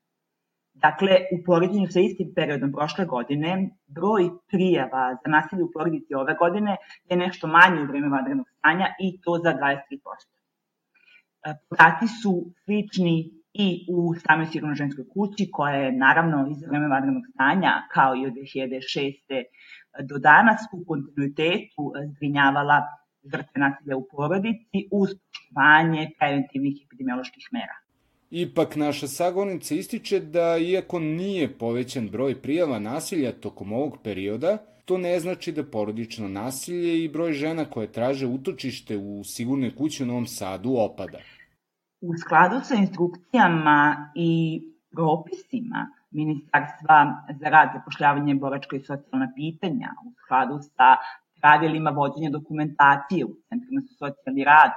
Dakle, 0.81 1.11
u 1.35 1.43
poređenju 1.45 1.87
sa 1.89 1.99
istim 1.99 2.33
periodom 2.35 2.71
prošle 2.71 3.05
godine, 3.05 3.69
broj 3.87 4.29
prijava 4.51 5.17
za 5.21 5.31
nasilje 5.31 5.63
u 5.63 5.71
porodici 5.73 6.13
ove 6.13 6.35
godine 6.39 6.77
je 7.09 7.17
nešto 7.17 7.47
manji 7.47 7.81
u 7.81 7.87
vreme 7.87 8.09
vanrednog 8.09 8.47
stanja 8.57 8.87
i 8.99 9.21
to 9.21 9.39
za 9.43 9.53
23%. 9.53 10.37
Podaci 11.69 12.07
su 12.21 12.33
slični 12.63 13.15
i 13.53 13.85
u 13.89 14.13
samoj 14.15 14.45
sigurno 14.45 14.75
ženskoj 14.75 15.05
kući, 15.13 15.49
koja 15.51 15.75
je 15.75 15.91
naravno 15.91 16.47
iz 16.51 16.61
vreme 16.69 16.87
vanrednog 16.87 17.23
stanja, 17.33 17.71
kao 17.91 18.15
i 18.15 18.25
od 18.25 18.33
2006. 18.33 19.43
do 20.09 20.17
danas, 20.17 20.61
u 20.73 20.85
kontinuitetu 20.87 21.93
zgrinjavala 22.11 22.81
žrtve 23.31 23.59
nasilja 23.65 23.97
u 23.97 24.07
porodici 24.11 24.77
uz 24.91 25.09
poštovanje 25.09 26.09
preventivnih 26.19 26.75
epidemioloških 26.85 27.45
mera. 27.51 27.86
Ipak 28.29 28.75
naša 28.75 29.07
sagovornica 29.07 29.75
ističe 29.75 30.19
da 30.19 30.57
iako 30.57 30.99
nije 30.99 31.57
povećan 31.57 32.09
broj 32.09 32.41
prijava 32.41 32.79
nasilja 32.79 33.31
tokom 33.31 33.73
ovog 33.73 33.97
perioda, 34.03 34.57
to 34.85 34.97
ne 34.97 35.19
znači 35.19 35.51
da 35.51 35.63
porodično 35.63 36.27
nasilje 36.27 37.03
i 37.03 37.09
broj 37.09 37.33
žena 37.33 37.65
koje 37.65 37.91
traže 37.91 38.25
utočište 38.25 38.97
u 38.97 39.23
sigurnoj 39.23 39.75
kući 39.75 40.03
u 40.03 40.05
Novom 40.05 40.25
Sadu 40.25 40.75
opada. 40.77 41.17
U 42.01 42.13
skladu 42.17 42.59
sa 42.63 42.75
instrukcijama 42.75 44.11
i 44.15 44.61
propisima 44.91 45.87
Ministarstva 46.11 47.23
za 47.39 47.49
rad, 47.49 47.69
zapošljavanje, 47.73 48.35
boračka 48.35 48.75
i 48.75 48.79
socijalna 48.79 49.31
pitanja, 49.35 49.89
u 50.07 50.11
skladu 50.23 50.59
sa 50.61 50.95
pravilima 51.41 51.89
vođenja 51.89 52.29
dokumentacije 52.29 53.25
u 53.25 53.33
Centrima 53.49 53.81
za 53.81 53.93
socijalni 53.97 54.43
rad, 54.43 54.71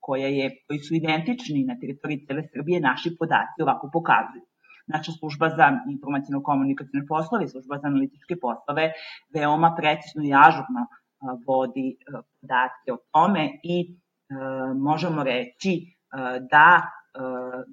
koja 0.00 0.28
je, 0.28 0.50
koji 0.66 0.78
su 0.78 0.94
identični 0.94 1.64
na 1.64 1.74
teritoriji 1.80 2.26
cele 2.26 2.42
Srbije, 2.52 2.80
naši 2.80 3.16
podaci 3.18 3.62
ovako 3.62 3.90
pokazuju. 3.92 4.44
Naša 4.86 5.12
služba 5.12 5.48
za 5.48 5.66
informacijno-komunikacijne 5.90 7.06
poslove 7.08 7.48
služba 7.48 7.78
za 7.78 7.86
analitičke 7.88 8.36
poslove 8.40 8.92
veoma 9.34 9.74
precizno 9.78 10.22
i 10.24 10.34
ažurno 10.46 10.86
vodi 11.46 11.96
podatke 12.40 12.92
o 12.92 12.98
tome 13.12 13.50
i 13.62 13.98
možemo 14.76 15.22
reći 15.22 15.72
da 16.50 16.82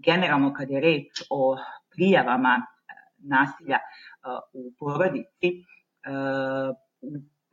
generalno 0.06 0.54
kad 0.54 0.70
je 0.70 0.82
reč 0.82 1.22
o 1.30 1.58
prijavama 1.96 2.66
nasilja 3.18 3.80
u 4.54 4.74
porodici, 4.80 5.50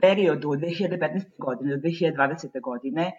periodu 0.00 0.50
od 0.50 0.58
2015. 0.58 1.38
godine 1.38 1.76
do 1.76 1.80
2020. 1.82 2.60
godine 2.62 3.12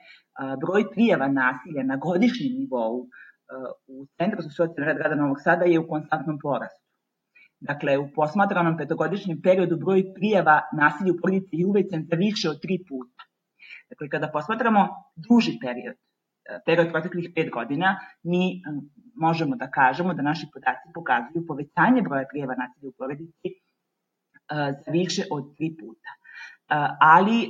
broj 0.62 0.92
prijava 0.92 1.28
nasilja 1.28 1.84
na 1.84 1.96
godišnjem 1.96 2.54
nivou 2.60 3.08
u 3.88 4.06
Centru 4.18 4.42
za 4.42 4.50
socijalni 4.50 4.88
rad 4.88 4.98
grada 4.98 5.16
Novog 5.16 5.38
Sada 5.44 5.66
je 5.66 5.80
u 5.80 5.88
konstantnom 5.88 6.40
porastu. 6.42 6.82
Dakle, 7.60 7.98
u 7.98 8.06
posmatranom 8.16 8.78
petogodišnjem 8.78 9.42
periodu 9.42 9.78
broj 9.78 10.14
prijava 10.14 10.62
nasilja 10.78 11.14
u 11.14 11.20
porodici 11.22 11.56
je 11.56 11.66
uvećan 11.66 12.06
za 12.10 12.16
više 12.16 12.50
od 12.50 12.62
tri 12.62 12.78
puta. 12.90 13.24
Dakle, 13.90 14.10
kada 14.10 14.32
posmatramo 14.34 14.88
duži 15.28 15.54
period, 15.64 15.96
period 16.66 16.92
proteklih 16.92 17.32
pet 17.36 17.50
godina, 17.58 18.00
mi 18.24 18.62
možemo 19.16 19.56
da 19.56 19.72
kažemo 19.72 20.14
da 20.14 20.22
naši 20.22 20.46
podaci 20.54 20.94
pokazuju 20.94 21.48
povećanje 21.48 22.02
broja 22.02 22.26
prijeva 22.32 22.56
nasilja 22.56 22.90
u 22.90 22.98
porodici 22.98 23.48
za 24.86 24.92
više 24.92 25.24
od 25.32 25.44
tri 25.58 25.76
puta. 25.80 26.10
Ali 27.00 27.50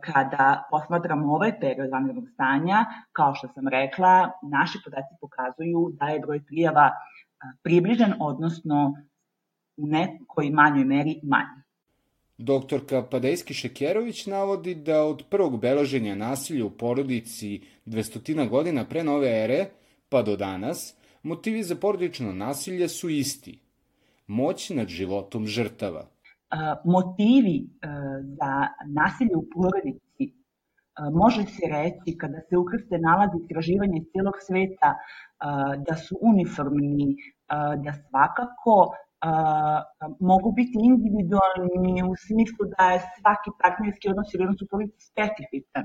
kada 0.00 0.68
posmatramo 0.70 1.34
ovaj 1.34 1.60
period 1.60 1.90
vanrednog 1.90 2.24
stanja, 2.34 2.84
kao 3.12 3.34
što 3.34 3.48
sam 3.48 3.68
rekla, 3.68 4.30
naši 4.42 4.78
podaci 4.84 5.14
pokazuju 5.20 5.92
da 5.92 6.06
je 6.06 6.20
broj 6.20 6.44
prijava 6.44 6.90
približen, 7.62 8.14
odnosno 8.20 8.94
u 9.76 9.86
nekoj 9.86 10.50
manjoj 10.50 10.84
meri 10.84 11.20
manji. 11.22 11.62
Doktorka 12.38 13.02
Padejski 13.10 13.54
Šekerović 13.54 14.26
navodi 14.26 14.74
da 14.74 15.02
od 15.02 15.22
prvog 15.30 15.60
beleženja 15.60 16.14
nasilja 16.14 16.64
u 16.64 16.70
porodici 16.70 17.60
dvestotina 17.84 18.46
godina 18.46 18.84
pre 18.84 19.04
nove 19.04 19.44
ere, 19.44 19.66
pa 20.08 20.22
do 20.22 20.36
danas, 20.36 20.94
motivi 21.22 21.62
za 21.62 21.76
porodično 21.76 22.32
nasilje 22.32 22.88
su 22.88 23.08
isti. 23.08 23.58
Moć 24.26 24.70
nad 24.70 24.88
životom 24.88 25.46
žrtava. 25.46 26.06
Motivi 26.84 27.68
za 28.38 28.52
nasilje 28.86 29.36
u 29.36 29.44
porodici. 29.54 30.24
Može 31.12 31.42
se 31.42 31.64
reći 31.76 32.18
kada 32.18 32.40
se 32.48 32.56
ukrste 32.56 32.98
nalazi 32.98 33.36
istraživanja 33.42 33.96
iz 33.96 34.06
celog 34.12 34.34
sveta 34.46 34.90
da 35.86 35.94
su 35.94 36.18
uniformni, 36.20 37.16
da 37.84 37.92
svakako 38.08 38.76
mogu 40.20 40.52
biti 40.52 40.76
individualni 40.90 42.02
u 42.10 42.14
smislu 42.26 42.62
da 42.78 42.84
je 42.90 43.00
svaki 43.20 43.50
partnerski 43.62 44.08
odnos 44.10 44.34
ili 44.34 44.44
odnos 44.44 44.62
u 44.62 44.66
porodici 44.70 45.06
specifičan, 45.12 45.84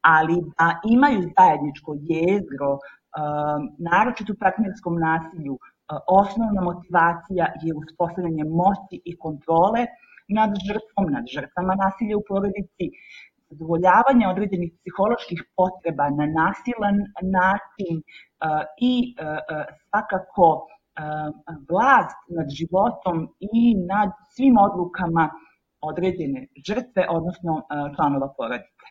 ali 0.00 0.36
da 0.58 0.80
imaju 0.96 1.20
zajedničko 1.38 1.90
jezgro, 2.12 2.70
naročito 3.90 4.32
u 4.32 4.40
partnerskom 4.44 4.94
nasilju, 5.08 5.58
osnovna 6.06 6.60
motivacija 6.62 7.46
je 7.62 7.74
uspostavljanje 7.74 8.44
moći 8.44 8.96
i 9.04 9.18
kontrole 9.18 9.86
nad 10.28 10.50
žrtvom, 10.66 11.06
nad 11.16 11.24
žrtvama 11.34 11.74
nasilja 11.74 12.16
u 12.16 12.24
porodici, 12.28 12.86
zadovoljavanje 13.50 14.28
određenih 14.28 14.72
psiholoških 14.78 15.40
potreba 15.56 16.10
na 16.10 16.26
nasilan 16.26 16.96
način 17.38 17.94
i 18.80 19.14
svakako 19.88 20.66
vlast 21.70 22.20
nad 22.28 22.48
životom 22.58 23.16
i 23.40 23.74
nad 23.74 24.10
svim 24.30 24.56
odlukama 24.58 25.30
određene 25.80 26.46
žrtve, 26.66 27.06
odnosno 27.10 27.62
članova 27.96 28.28
porodice. 28.36 28.81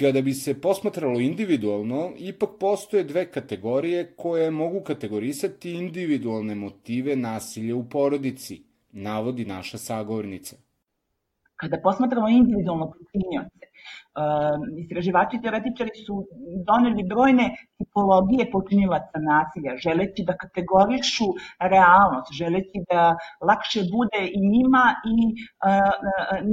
Kada 0.00 0.22
bi 0.22 0.32
se 0.32 0.60
posmatralo 0.60 1.20
individualno, 1.20 2.12
ipak 2.18 2.50
postoje 2.60 3.04
dve 3.04 3.26
kategorije 3.30 4.14
koje 4.16 4.50
mogu 4.50 4.80
kategorisati 4.80 5.72
individualne 5.72 6.54
motive 6.54 7.16
nasilja 7.16 7.76
u 7.76 7.84
porodici, 7.84 8.62
navodi 8.92 9.44
naša 9.44 9.78
sagovornica. 9.78 10.56
Kada 11.56 11.80
posmatramo 11.82 12.28
individualno 12.28 12.86
počinioce, 12.92 13.66
istraživači 14.82 15.42
teoretičari 15.42 15.90
su 16.06 16.26
doneli 16.66 17.04
brojne 17.12 17.50
tipologije 17.78 18.50
počinilaca 18.50 19.18
nasilja, 19.32 19.76
želeći 19.76 20.24
da 20.26 20.36
kategorišu 20.36 21.28
realnost, 21.74 22.32
želeći 22.40 22.78
da 22.90 23.16
lakše 23.40 23.80
bude 23.96 24.22
i 24.36 24.40
njima 24.54 24.84
i 25.12 25.16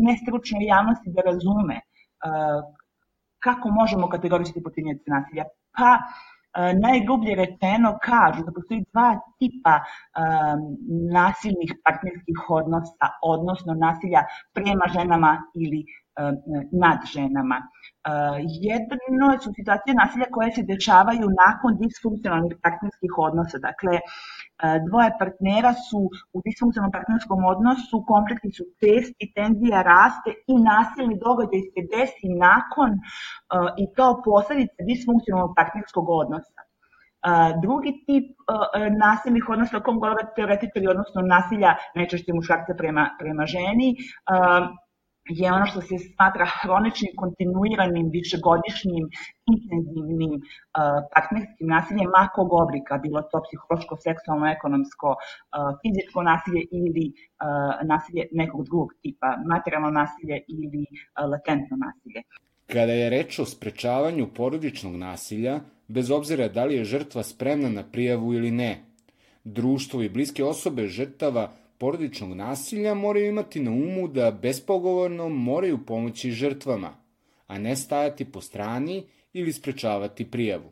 nestručnoj 0.08 0.66
javnosti 0.66 1.10
da 1.16 1.22
razume 1.22 1.78
kako 3.40 3.70
možemo 3.70 4.10
kategorisati 4.10 4.64
počinioce 4.64 5.04
nasilja. 5.08 5.44
Pa, 5.78 5.98
najgrublje 6.58 7.36
rečeno 7.36 7.98
kažu 8.04 8.44
da 8.44 8.52
postoji 8.52 8.86
dva 8.92 9.20
tipa 9.40 9.80
um, 9.80 10.78
nasilnih 11.14 11.74
partnerskih 11.86 12.50
odnosa, 12.50 13.08
odnosno 13.24 13.74
nasilja 13.74 14.24
prema 14.54 14.86
ženama 14.94 15.44
ili 15.56 15.86
nad 16.84 17.00
ženama. 17.14 17.58
Uh, 17.62 18.38
jedno 18.70 19.26
su 19.44 19.50
situacije 19.60 19.94
nasilja 20.04 20.28
koje 20.36 20.50
se 20.52 20.70
dešavaju 20.74 21.26
nakon 21.44 21.72
disfunkcionalnih 21.84 22.54
partnerskih 22.66 23.12
odnosa, 23.28 23.58
dakle 23.70 23.94
dvoje 24.88 25.10
partnera 25.20 25.74
su 25.88 26.00
u 26.36 26.38
disfunkcionalnom 26.48 26.96
partnerskom 26.98 27.42
odnosu, 27.54 28.06
konflikti 28.14 28.50
su 28.58 28.64
česti, 28.82 29.32
tenzija 29.38 29.80
raste 29.92 30.32
i 30.54 30.56
nasilni 30.72 31.16
događaj 31.26 31.62
se 31.74 31.82
desi 31.94 32.28
nakon 32.48 32.90
i 33.82 33.86
to 33.98 34.08
posledice 34.26 34.80
disfunkcionalnog 34.92 35.52
partnerskog 35.60 36.06
odnosa. 36.22 36.62
drugi 37.64 37.92
tip 38.08 38.28
nasilnih 39.06 39.46
odnosa 39.54 39.78
o 39.78 39.86
kom 39.86 40.00
govore 40.04 40.24
teoretičari, 40.36 40.88
odnosno 40.88 41.22
nasilja 41.22 41.72
najčešće 41.96 42.34
muškarca 42.34 42.74
prema, 42.78 43.04
prema 43.20 43.46
ženi, 43.46 43.90
je 45.30 45.54
ono 45.54 45.66
što 45.66 45.82
se 45.82 45.96
smatra 45.98 46.46
hroničnim, 46.62 47.12
kontinuiranim, 47.22 48.10
višegodišnjim, 48.18 49.04
intenzivnim 49.54 50.34
uh, 50.34 50.42
partnerskim 51.14 51.68
nasiljem 51.76 52.10
makog 52.20 52.50
oblika, 52.64 52.98
bilo 53.06 53.22
to 53.32 53.42
psihološko, 53.46 53.96
seksualno, 54.08 54.46
ekonomsko, 54.56 55.10
uh, 55.18 55.72
fizičko 55.82 56.24
nasilje 56.32 56.62
ili 56.72 57.06
uh, 57.14 57.88
nasilje 57.92 58.24
nekog 58.32 58.66
drugog 58.66 58.90
tipa, 59.02 59.30
materijalno 59.52 59.90
nasilje 60.02 60.38
ili 60.48 60.84
latentno 61.32 61.76
nasilje. 61.86 62.22
Kada 62.74 62.92
je 62.92 63.10
reč 63.10 63.40
o 63.40 63.46
sprečavanju 63.46 64.28
porodičnog 64.36 64.96
nasilja, 64.96 65.60
bez 65.88 66.12
obzira 66.12 66.48
da 66.48 66.66
li 66.66 66.76
je 66.76 66.84
žrtva 66.84 67.24
spremna 67.24 67.70
na 67.70 67.84
prijavu 67.92 68.34
ili 68.34 68.52
ne, 68.52 68.84
društvo 69.44 70.02
i 70.02 70.10
bliske 70.10 70.44
osobe 70.44 70.88
žrtava 70.88 71.52
porodičnog 71.78 72.34
nasilja 72.34 72.94
moraju 72.94 73.30
imati 73.30 73.60
na 73.60 73.72
umu 73.72 74.08
da 74.08 74.32
bespogovorno 74.32 75.30
moraju 75.30 75.86
pomoći 75.86 76.32
žrtvama, 76.32 76.90
a 77.48 77.58
ne 77.58 77.76
stajati 77.76 78.32
po 78.32 78.42
strani 78.42 79.04
ili 79.34 79.54
sprečavati 79.54 80.32
prijavu. 80.32 80.72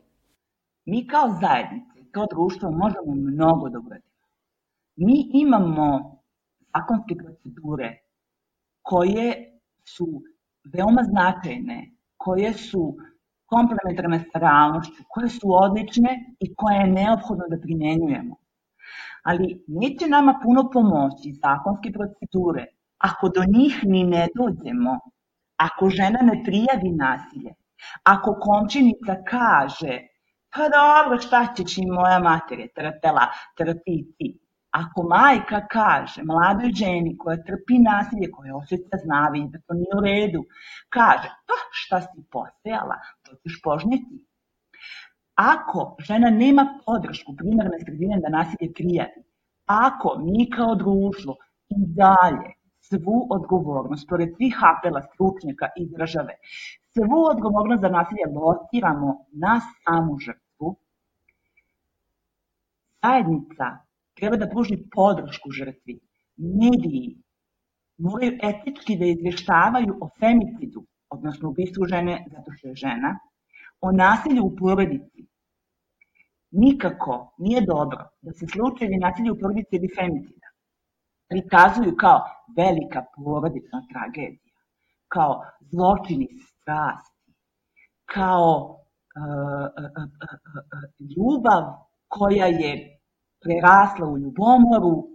Mi 0.86 1.08
kao 1.08 1.28
zajednice, 1.42 2.12
kao 2.12 2.26
društvo 2.34 2.72
možemo 2.72 3.16
mnogo 3.16 3.70
da 3.70 3.80
uradimo. 3.80 4.16
Mi 4.96 5.30
imamo 5.34 6.18
zakonske 6.76 7.16
procedure 7.16 7.98
koje 8.82 9.60
su 9.84 10.22
veoma 10.74 11.04
značajne, 11.04 11.92
koje 12.18 12.54
su 12.54 12.98
komplementarne 13.46 14.20
sa 14.20 14.40
realnošću, 14.40 15.04
koje 15.08 15.30
su 15.30 15.48
odlične 15.64 16.36
i 16.40 16.56
koje 16.56 16.76
je 16.76 16.92
neophodno 16.92 17.46
da 17.50 17.62
primenjujemo 17.62 18.36
ali 19.30 19.64
neće 19.68 20.08
nama 20.08 20.40
puno 20.44 20.70
pomoći 20.74 21.34
zakonske 21.44 21.92
procedure 21.92 22.66
ako 22.98 23.30
do 23.30 23.44
njih 23.58 23.80
ni 23.84 24.04
ne 24.04 24.28
dođemo, 24.36 25.00
ako 25.58 25.90
žena 25.90 26.20
ne 26.22 26.42
prijavi 26.46 26.92
nasilje, 26.92 27.54
ako 28.04 28.40
komčinica 28.42 29.16
kaže 29.30 29.96
pa 30.56 30.66
dobro 30.78 31.18
šta 31.20 31.48
ćeš 31.56 31.78
i 31.78 31.86
moja 31.86 32.20
mater 32.20 32.60
je 32.60 32.68
trpela, 32.76 33.26
trpi 33.58 33.98
ti. 34.18 34.30
Ako 34.72 35.04
majka 35.10 35.60
kaže 35.72 36.24
mladoj 36.24 36.72
ženi 36.76 37.18
koja 37.18 37.44
trpi 37.48 37.80
nasilje, 37.80 38.32
koja 38.32 38.56
osjeća 38.56 38.98
znavi 39.06 39.42
da 39.52 39.60
to 39.68 39.74
nije 39.74 39.94
u 39.98 40.04
redu, 40.06 40.42
kaže 40.90 41.30
pa 41.48 41.58
šta 41.72 42.02
si 42.02 42.24
posejala, 42.32 42.98
to 43.24 43.36
ćeš 43.36 43.60
požnjeti. 43.64 44.16
Ako 45.36 45.96
žena 46.00 46.30
nema 46.30 46.80
podršku 46.86 47.34
primarne 47.38 47.80
sredine 47.80 48.20
da 48.24 48.30
nasilje 48.30 48.74
prijavi, 48.74 49.24
ako 49.66 50.18
mi 50.20 50.50
kao 50.50 50.76
društvo 50.76 51.36
i 51.70 51.76
dalje 51.78 52.54
svu 52.80 53.28
odgovornost, 53.30 54.08
pored 54.10 54.30
svih 54.36 54.58
apela 54.72 55.02
stručnjaka 55.02 55.68
i 55.78 55.90
države, 55.90 56.34
svu 56.94 57.20
odgovornost 57.32 57.82
za 57.82 57.90
nasilje 57.90 58.26
lociramo 58.36 59.26
na 59.32 59.60
samu 59.60 60.18
žrtvu, 60.20 60.76
zajednica 63.04 63.66
treba 64.14 64.38
da 64.38 64.50
pruži 64.50 64.78
podršku 64.96 65.52
žrtvi. 65.52 66.00
Mediji 66.38 67.18
moraju 67.98 68.38
etički 68.44 68.98
da 68.98 69.06
izveštavaju 69.06 69.98
o 70.02 70.10
femicidu, 70.20 70.86
odnosno 71.10 71.50
ubistvu 71.50 71.86
žene 71.86 72.26
zato 72.32 72.52
što 72.52 72.68
je 72.68 72.76
žena, 72.76 73.20
o 73.82 73.92
nasilju 73.92 74.46
u 74.46 74.56
porodici, 74.56 75.26
Nikako 76.52 77.34
nije 77.38 77.62
dobro 77.62 78.10
da 78.22 78.34
se 78.34 78.48
slučajevi 78.48 78.98
nasilja 78.98 79.32
u 79.32 79.40
porodici 79.42 79.76
ili 79.76 79.90
femicida 79.96 80.48
prikazuju 81.30 81.96
kao 81.96 82.20
velika 82.58 83.06
porodična 83.16 83.82
tragedija, 83.92 84.56
kao 85.08 85.42
zločini 85.72 86.28
strasti, 86.48 87.34
kao 88.06 88.50
uh, 88.60 89.68
uh, 89.82 90.04
uh, 90.04 90.84
ljubav 91.16 91.64
koja 92.08 92.46
je 92.46 93.00
prerasla 93.44 94.08
u 94.08 94.18
ljubomoru, 94.18 95.10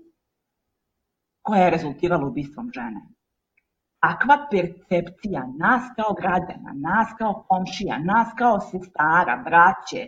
koja 1.43 1.63
je 1.63 1.71
rezultirala 1.71 2.27
ubistvom 2.27 2.71
žene 2.75 3.01
takva 4.01 4.37
percepcija 4.51 5.43
nas 5.59 5.83
kao 5.97 6.15
građana, 6.21 6.73
nas 6.89 7.09
kao 7.19 7.45
komšija, 7.49 7.99
nas 7.99 8.29
kao 8.39 8.61
sestara, 8.61 9.37
braće, 9.47 10.03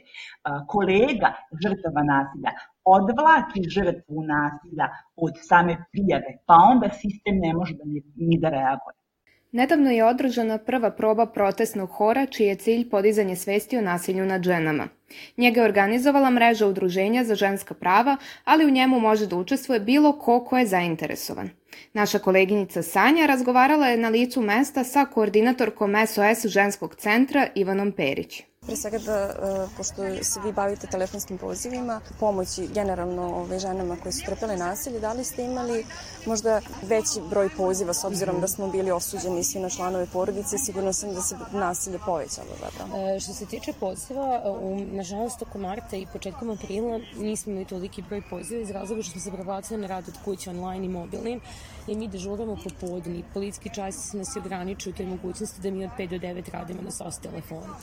kolega 0.68 1.32
žrtava 1.62 2.02
nasilja, 2.12 2.52
odvlači 2.84 3.68
žrtvu 3.76 4.24
nasilja 4.34 4.88
od 5.16 5.32
same 5.48 5.76
prijave, 5.92 6.30
pa 6.46 6.54
onda 6.72 6.88
sistem 6.88 7.38
ne 7.46 7.54
može 7.54 7.74
da 7.74 7.84
ni 8.16 8.38
da 8.38 8.48
reaguje. 8.48 9.01
Nedavno 9.52 9.90
je 9.90 10.04
održana 10.04 10.58
prva 10.58 10.90
proba 10.90 11.26
protestnog 11.26 11.90
hora 11.90 12.26
čiji 12.26 12.46
je 12.46 12.54
cilj 12.54 12.90
podizanje 12.90 13.36
svesti 13.36 13.78
o 13.78 13.80
nasilju 13.80 14.26
nad 14.26 14.42
ženama. 14.42 14.88
Njega 15.36 15.60
je 15.60 15.64
organizovala 15.64 16.30
mreža 16.30 16.66
udruženja 16.66 17.24
za 17.24 17.34
ženska 17.34 17.74
prava, 17.74 18.16
ali 18.44 18.66
u 18.66 18.70
njemu 18.70 19.00
može 19.00 19.26
da 19.26 19.36
učestvuje 19.36 19.80
bilo 19.80 20.12
ko 20.18 20.44
ko 20.44 20.58
je 20.58 20.66
zainteresovan. 20.66 21.50
Naša 21.92 22.18
koleginica 22.18 22.82
Sanja 22.82 23.26
razgovarala 23.26 23.88
je 23.88 23.96
na 23.96 24.08
licu 24.08 24.40
mesta 24.40 24.84
sa 24.84 25.04
koordinatorkom 25.04 25.94
SOS 26.06 26.46
ženskog 26.46 26.94
centra 26.94 27.46
Ivanom 27.54 27.92
Perić. 27.92 28.42
Pre 28.66 28.76
svega 28.76 28.98
da, 28.98 29.14
e, 29.14 29.66
pošto 29.76 29.94
se 30.22 30.40
vi 30.44 30.52
bavite 30.52 30.86
telefonskim 30.86 31.38
pozivima, 31.38 32.00
pomoći 32.20 32.68
generalno 32.74 33.22
ove 33.22 33.58
ženama 33.58 33.96
koje 34.02 34.12
su 34.12 34.24
trpele 34.26 34.56
nasilje, 34.56 35.00
da 35.00 35.12
li 35.12 35.24
ste 35.24 35.44
imali 35.44 35.86
možda 36.26 36.60
veći 36.82 37.20
broj 37.30 37.48
poziva 37.56 37.94
s 37.94 38.04
obzirom 38.04 38.40
da 38.40 38.48
smo 38.48 38.68
bili 38.68 38.90
osuđeni 38.90 39.44
svi 39.44 39.60
na 39.60 39.70
članove 39.70 40.06
porodice, 40.12 40.58
sigurno 40.58 40.92
sam 40.92 41.14
da 41.14 41.20
se 41.20 41.36
nasilje 41.52 41.98
povećalo 42.06 42.48
zapravo. 42.60 43.08
E, 43.08 43.20
što 43.20 43.32
se 43.32 43.46
tiče 43.46 43.72
poziva, 43.80 44.42
u, 44.60 44.80
nažalost 44.92 45.38
toko 45.38 45.58
marta 45.58 45.96
i 45.96 46.06
početkom 46.12 46.50
aprila 46.50 47.00
nismo 47.16 47.52
imali 47.52 47.66
toliki 47.66 48.02
broj 48.02 48.22
poziva 48.30 48.60
iz 48.60 48.70
razloga 48.70 49.02
što 49.02 49.12
smo 49.12 49.20
se 49.20 49.30
prebacili 49.30 49.80
na 49.80 49.86
rad 49.86 50.08
od 50.08 50.14
kuće 50.24 50.50
online 50.50 50.86
i 50.86 50.88
mobilnim 50.88 51.40
i 51.86 51.94
mi 51.96 52.08
dežuramo 52.08 52.56
popodni. 52.64 53.24
Policijski 53.34 53.74
čas 53.74 54.12
nas 54.12 54.36
je 54.36 54.40
ograničio 54.40 54.90
u 54.90 54.96
toj 54.96 55.06
mogućnosti 55.06 55.60
da 55.60 55.70
mi 55.70 55.84
od 55.84 55.90
5 55.98 56.08
do 56.08 56.16
9 56.16 56.50
radimo 56.52 56.82
na 56.82 56.90
SOS 56.90 57.18
telefonu. 57.18 57.74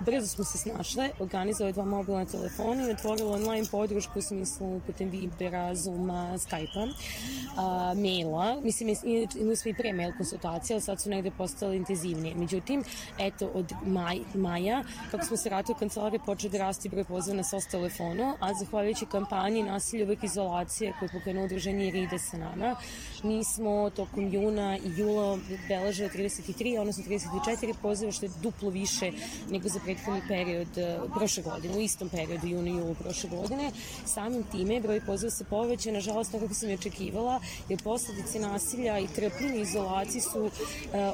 Brzo 0.00 0.27
smo 0.28 0.44
se 0.44 0.58
snašle, 0.58 1.10
organizovali 1.18 1.72
dva 1.72 1.84
mobilna 1.84 2.24
telefona 2.24 2.88
i 2.88 2.90
otvorili 2.90 3.30
online 3.30 3.66
podršku 3.70 4.18
u 4.18 4.22
smislu 4.22 4.80
putem 4.86 5.10
Vibera, 5.10 5.74
Zooma, 5.74 6.38
Skype-a, 6.38 7.94
maila. 7.94 8.60
Mislim, 8.60 8.96
imali 9.36 9.56
smo 9.56 9.70
i 9.70 9.74
pre 9.74 9.92
mail 9.92 10.12
konsultacije, 10.16 10.74
ali 10.74 10.82
sad 10.82 11.02
su 11.02 11.10
negde 11.10 11.30
postale 11.30 11.76
intenzivnije. 11.76 12.34
Međutim, 12.34 12.84
eto, 13.18 13.50
od 13.54 13.72
maj, 13.86 14.18
maja, 14.34 14.84
kako 15.10 15.24
smo 15.24 15.36
se 15.36 15.48
vratili 15.48 15.74
u 15.76 15.78
kancelariju, 15.78 16.20
počeo 16.26 16.50
da 16.50 16.58
rasti 16.58 16.88
broj 16.88 17.04
poziva 17.04 17.36
na 17.36 17.44
SOS 17.44 17.66
telefonu, 17.66 18.34
a 18.40 18.54
zahvaljujući 18.54 19.06
kampanji 19.06 19.62
nasilja 19.62 20.04
uvek 20.04 20.24
izolacije 20.24 20.94
koje 20.98 21.08
pokrenuo 21.08 21.44
udruženje 21.44 21.90
Ride 21.90 22.18
sa 22.18 22.36
nama, 22.36 22.76
mi 23.22 23.44
smo 23.44 23.90
tokom 23.90 24.34
juna 24.34 24.78
i 24.78 25.00
jula 25.00 25.38
beležili 25.68 26.08
33, 26.08 26.80
odnosno 26.80 27.04
34 27.04 27.74
poziva, 27.82 28.12
što 28.12 28.26
je 28.26 28.32
duplo 28.42 28.70
više 28.70 29.12
nego 29.50 29.68
za 29.68 29.80
prethodni 29.84 30.22
period 30.28 30.78
e, 30.78 30.98
prošle 31.14 31.42
godine, 31.42 31.76
u 31.76 31.80
istom 31.80 32.08
periodu, 32.08 32.46
junu 32.46 32.66
i 32.66 32.78
julu 32.78 32.94
prošle 32.94 33.30
godine. 33.30 33.70
Samim 34.06 34.42
time 34.42 34.80
broj 34.80 35.00
poziva 35.06 35.30
se 35.30 35.44
poveća, 35.44 35.92
nažalost, 35.92 36.32
tako 36.32 36.44
kako 36.44 36.54
sam 36.54 36.68
je 36.68 36.74
očekivala, 36.74 37.40
jer 37.68 37.82
posledice 37.82 38.38
nasilja 38.38 38.98
i 38.98 39.06
trpljenje 39.06 39.60
izolaciji 39.60 40.20
su 40.20 40.44
uh, 40.44 40.50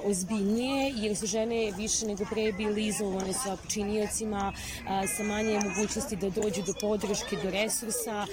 ozbiljnije, 0.04 0.92
jer 0.96 1.16
su 1.16 1.26
žene 1.26 1.72
više 1.76 2.06
nego 2.06 2.24
pre 2.24 2.52
bili 2.52 2.86
izolovane 2.86 3.32
sa 3.32 3.56
počinijacima, 3.56 4.52
uh, 4.54 5.10
sa 5.16 5.22
manje 5.22 5.60
mogućnosti 5.60 6.16
da 6.16 6.30
dođu 6.30 6.62
do 6.62 6.74
podrške, 6.80 7.36
do 7.42 7.50
resursa, 7.50 8.26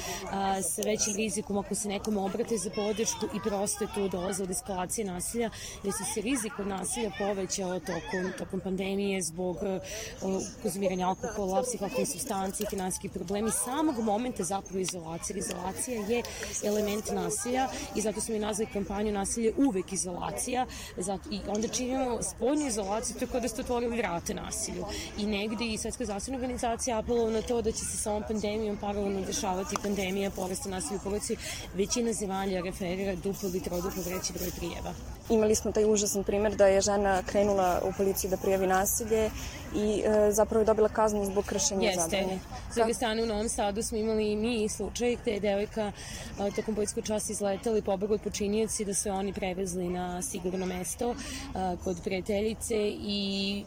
sa 0.75 0.81
većim 0.86 1.15
rizikom 1.15 1.57
ako 1.57 1.75
se 1.75 1.88
nekome 1.88 2.19
obrate 2.19 2.57
za 2.57 2.69
podršku 2.69 3.25
i 3.25 3.39
je 3.82 3.88
tu 3.95 4.08
dolaze 4.08 4.43
od 4.43 4.52
eskalacije 4.52 5.06
nasilja, 5.06 5.50
jer 5.84 5.93
se 5.93 6.04
se 6.13 6.21
rizik 6.21 6.60
od 6.60 6.67
nasilja 6.67 7.12
povećao 7.17 7.80
tokom, 7.80 8.32
tokom 8.38 8.60
pandemije 8.60 9.21
zbog 9.21 9.56
uh, 9.56 10.41
konzumiranja 10.62 11.08
alkohola, 11.08 11.63
psihoaktivnih 11.63 12.10
substanci, 12.10 12.65
finansijskih 12.69 13.12
problemi, 13.12 13.52
samog 13.65 14.00
momenta 14.00 14.43
zapravo 14.43 14.80
izolacije. 14.80 15.38
Izolacija 15.38 16.08
je 16.08 16.24
element 16.63 17.06
nasilja 17.12 17.67
i 17.95 18.02
zato 18.02 18.21
smo 18.21 18.36
i 18.36 18.39
nazvali 18.39 18.71
kampanju 18.74 19.12
nasilje 19.12 19.54
uvek 19.58 19.93
izolacija 19.93 20.65
zato, 20.97 21.30
i 21.32 21.39
onda 21.47 21.67
činimo 21.67 22.24
spoljnu 22.24 22.67
izolaciju 22.67 23.15
tako 23.19 23.39
da 23.39 23.47
ste 23.47 23.62
otvorili 23.62 23.97
vrate 23.97 24.34
nasilju. 24.34 24.86
I 25.17 25.26
negde 25.26 25.65
i 25.65 25.78
Svetska 25.78 26.06
zdravstvena 26.06 26.38
organizacija 26.38 27.00
apelovao 27.00 27.30
na 27.30 27.41
to 27.41 27.62
da 27.62 27.71
će 27.71 27.86
se 27.86 27.97
sa 27.97 28.12
ovom 28.12 28.24
pandemijom 28.28 28.78
paralelno 28.78 29.21
dešavati 29.21 29.76
pandemija 29.84 30.32
porasta 30.32 30.69
nasilja 30.69 31.00
u 31.00 31.04
porodici. 31.04 31.36
Većina 31.74 32.13
zemalja 32.13 32.62
referira 32.62 33.15
duplo 33.15 33.50
ili 33.52 33.64
troduplo 33.64 34.04
veći 34.04 34.34
broj 34.34 34.52
prijeva. 34.58 34.94
Imali 35.30 35.56
smo 35.56 35.72
taj 35.72 35.86
užasan 35.86 36.24
primer 36.24 36.56
da 36.56 36.68
je 36.68 36.82
žena 36.82 37.24
krenula 37.26 37.82
u 37.86 37.94
policiju 37.98 38.30
da 38.30 38.38
prijavi 38.38 38.68
nasilje 38.68 39.30
i 39.76 40.04
e, 40.06 40.32
zapravo 40.32 40.62
je 40.62 40.66
dobila 40.66 40.90
kaznu 40.90 41.26
zbog 41.26 41.46
kršenja 41.46 41.90
Jeste. 41.90 42.02
zabrane. 42.02 42.40
S 42.72 42.76
druge 42.76 42.94
strane, 42.94 43.24
u 43.24 43.26
Novom 43.26 43.50
Sadu 43.50 43.84
smo 43.84 43.98
imali 43.98 44.32
i 44.32 44.36
mi 44.36 44.70
slučaj 44.70 45.16
gde 45.22 45.32
je 45.32 45.40
devojka 45.40 45.92
a, 46.40 46.50
tokom 46.56 46.76
policijskog 46.76 47.04
časa 47.04 47.32
izletela 47.32 47.78
i 47.78 47.82
pobegla 47.82 48.16
od 48.16 48.22
počinioci 48.22 48.86
da 48.86 48.94
su 48.94 49.10
je 49.10 49.14
oni 49.14 49.34
prevezli 49.34 49.90
na 49.90 50.22
sigurno 50.22 50.66
mesto 50.66 51.16
a, 51.56 51.76
kod 51.84 52.02
prijateljice 52.04 52.76
i 53.02 53.64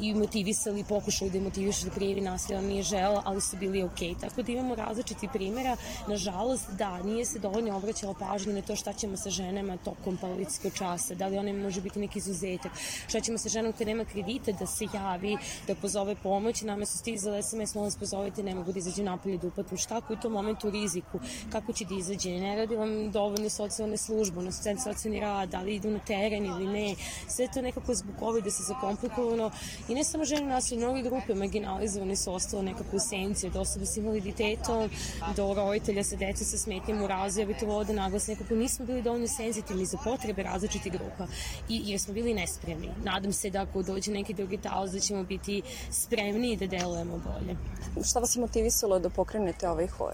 i 0.00 0.14
motivisali, 0.14 0.84
pokušali 0.84 1.30
da 1.30 1.38
je 1.38 1.44
motivišu 1.44 1.84
da 1.84 1.90
prijevi 1.90 2.20
nasilje, 2.20 2.58
ona 2.58 2.68
nije 2.68 2.82
žela, 2.82 3.22
ali 3.24 3.40
su 3.40 3.56
bili 3.56 3.82
ok. 3.82 4.20
Tako 4.20 4.42
da 4.42 4.52
imamo 4.52 4.74
različiti 4.74 5.28
primjera. 5.32 5.76
Nažalost, 6.08 6.70
da, 6.70 7.02
nije 7.02 7.24
se 7.24 7.38
dovoljno 7.38 7.76
obraćala 7.76 8.14
pažnje 8.14 8.52
na 8.52 8.62
to 8.62 8.76
šta 8.76 8.92
ćemo 8.92 9.16
sa 9.16 9.30
ženama 9.30 9.76
tokom 9.76 10.16
policijskog 10.16 10.72
časa, 10.72 11.14
da 11.14 11.26
li 11.26 11.38
one 11.38 11.52
može 11.52 11.80
biti 11.80 11.98
neki 12.00 12.18
izuzetak, 12.18 12.72
šta 13.08 13.20
ćemo 13.20 13.38
sa 13.38 13.48
ženom 13.48 13.72
koja 13.72 13.86
nema 13.86 14.04
kredita 14.04 14.52
da 14.52 14.66
se 14.66 14.84
javi, 14.94 15.36
da 15.66 15.74
pozove 15.74 16.14
pomoć, 16.22 16.62
nama 16.62 16.86
su 16.86 16.98
stizale 16.98 17.42
SMS, 17.42 17.74
molim 17.74 17.86
vas 17.86 17.96
pozovite, 17.96 18.42
ne 18.42 18.54
mogu 18.54 18.72
da 18.72 18.78
izađu 18.78 19.02
napolje 19.02 19.38
da 19.38 19.46
upatnu, 19.46 19.76
šta 19.76 19.96
ako 19.96 20.12
je 20.12 20.18
u 20.18 20.22
tom 20.22 20.32
momentu 20.32 20.68
u 20.68 20.70
riziku, 20.70 21.20
kako 21.52 21.72
će 21.72 21.84
da 21.84 21.94
izađe, 21.94 22.30
ne 22.30 22.56
radi 22.56 22.76
vam 22.76 23.10
dovoljno 23.10 23.50
socijalne 23.50 23.96
službe, 23.96 24.38
ono 24.38 24.52
socijalni 24.52 25.20
rad, 25.20 25.48
da 25.48 25.60
li 25.60 25.74
idu 25.74 25.90
na 25.90 25.98
teren 25.98 26.46
ili 26.46 26.66
ne, 26.66 26.94
sve 27.28 27.48
to 27.54 27.62
nekako 27.62 27.94
zbog 27.94 28.14
ovih 28.20 28.44
da 28.44 28.50
se 28.50 28.62
zakomplikovano 28.62 29.50
i 29.88 29.94
ne 29.94 30.04
samo 30.04 30.24
žene 30.24 30.46
nasilje, 30.46 30.78
mnogi 30.78 31.02
grupe 31.02 31.34
marginalizovane 31.34 32.16
su 32.16 32.34
ostale 32.34 32.62
nekako 32.62 32.96
u 32.96 32.98
senci 32.98 33.46
od 33.46 33.56
osoba 33.56 33.86
s 33.86 33.96
invaliditetom 33.96 34.90
do 35.36 35.54
roditelja 35.54 36.04
sa 36.04 36.16
deca 36.16 36.44
sa 36.44 36.58
smetnjama 36.58 37.04
u 37.04 37.06
razvoju, 37.06 37.42
ja 37.42 37.46
bih 37.46 37.56
to 37.60 37.66
volila 37.66 37.84
da 37.84 37.92
naglas, 37.92 38.26
nekako 38.26 38.54
nismo 38.54 38.86
bili 38.86 39.02
dovoljno 39.02 39.28
senzitivni 39.28 39.84
za 39.84 39.98
potrebe 40.04 40.42
različitih 40.42 40.92
grupa 40.92 41.26
i 41.68 41.82
jer 41.84 42.00
smo 42.00 42.14
bili 42.14 42.34
nespremni. 42.34 42.88
Nadam 43.04 43.32
se 43.32 43.50
da 43.50 43.62
ako 43.62 43.82
dođe 43.82 44.12
neki 44.12 44.34
drugi 44.34 44.56
taoz 44.56 44.92
da 44.92 45.00
ćemo 45.00 45.22
biti 45.24 45.62
spremni 45.90 46.52
i 46.52 46.56
da 46.56 46.66
delujemo 46.66 47.18
bolje. 47.18 47.56
Šta 48.04 48.20
vas 48.20 48.36
je 48.36 48.40
motivisalo 48.40 48.98
da 48.98 49.10
pokrenete 49.10 49.68
ovaj 49.68 49.86
hor? 49.86 50.12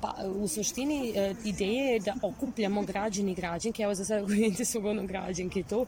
Pa, 0.00 0.14
u 0.36 0.48
suštini, 0.48 1.12
e, 1.16 1.34
ideja 1.44 1.92
je 1.92 2.00
da 2.00 2.14
okupljamo 2.22 2.82
građani 2.82 3.32
i 3.32 3.34
građanke, 3.34 3.82
evo 3.82 3.94
za 3.94 4.04
sada 4.04 4.20
vidite 4.26 4.64
su 4.64 4.78
ono 4.88 5.02
građanke 5.06 5.62
tu, 5.62 5.86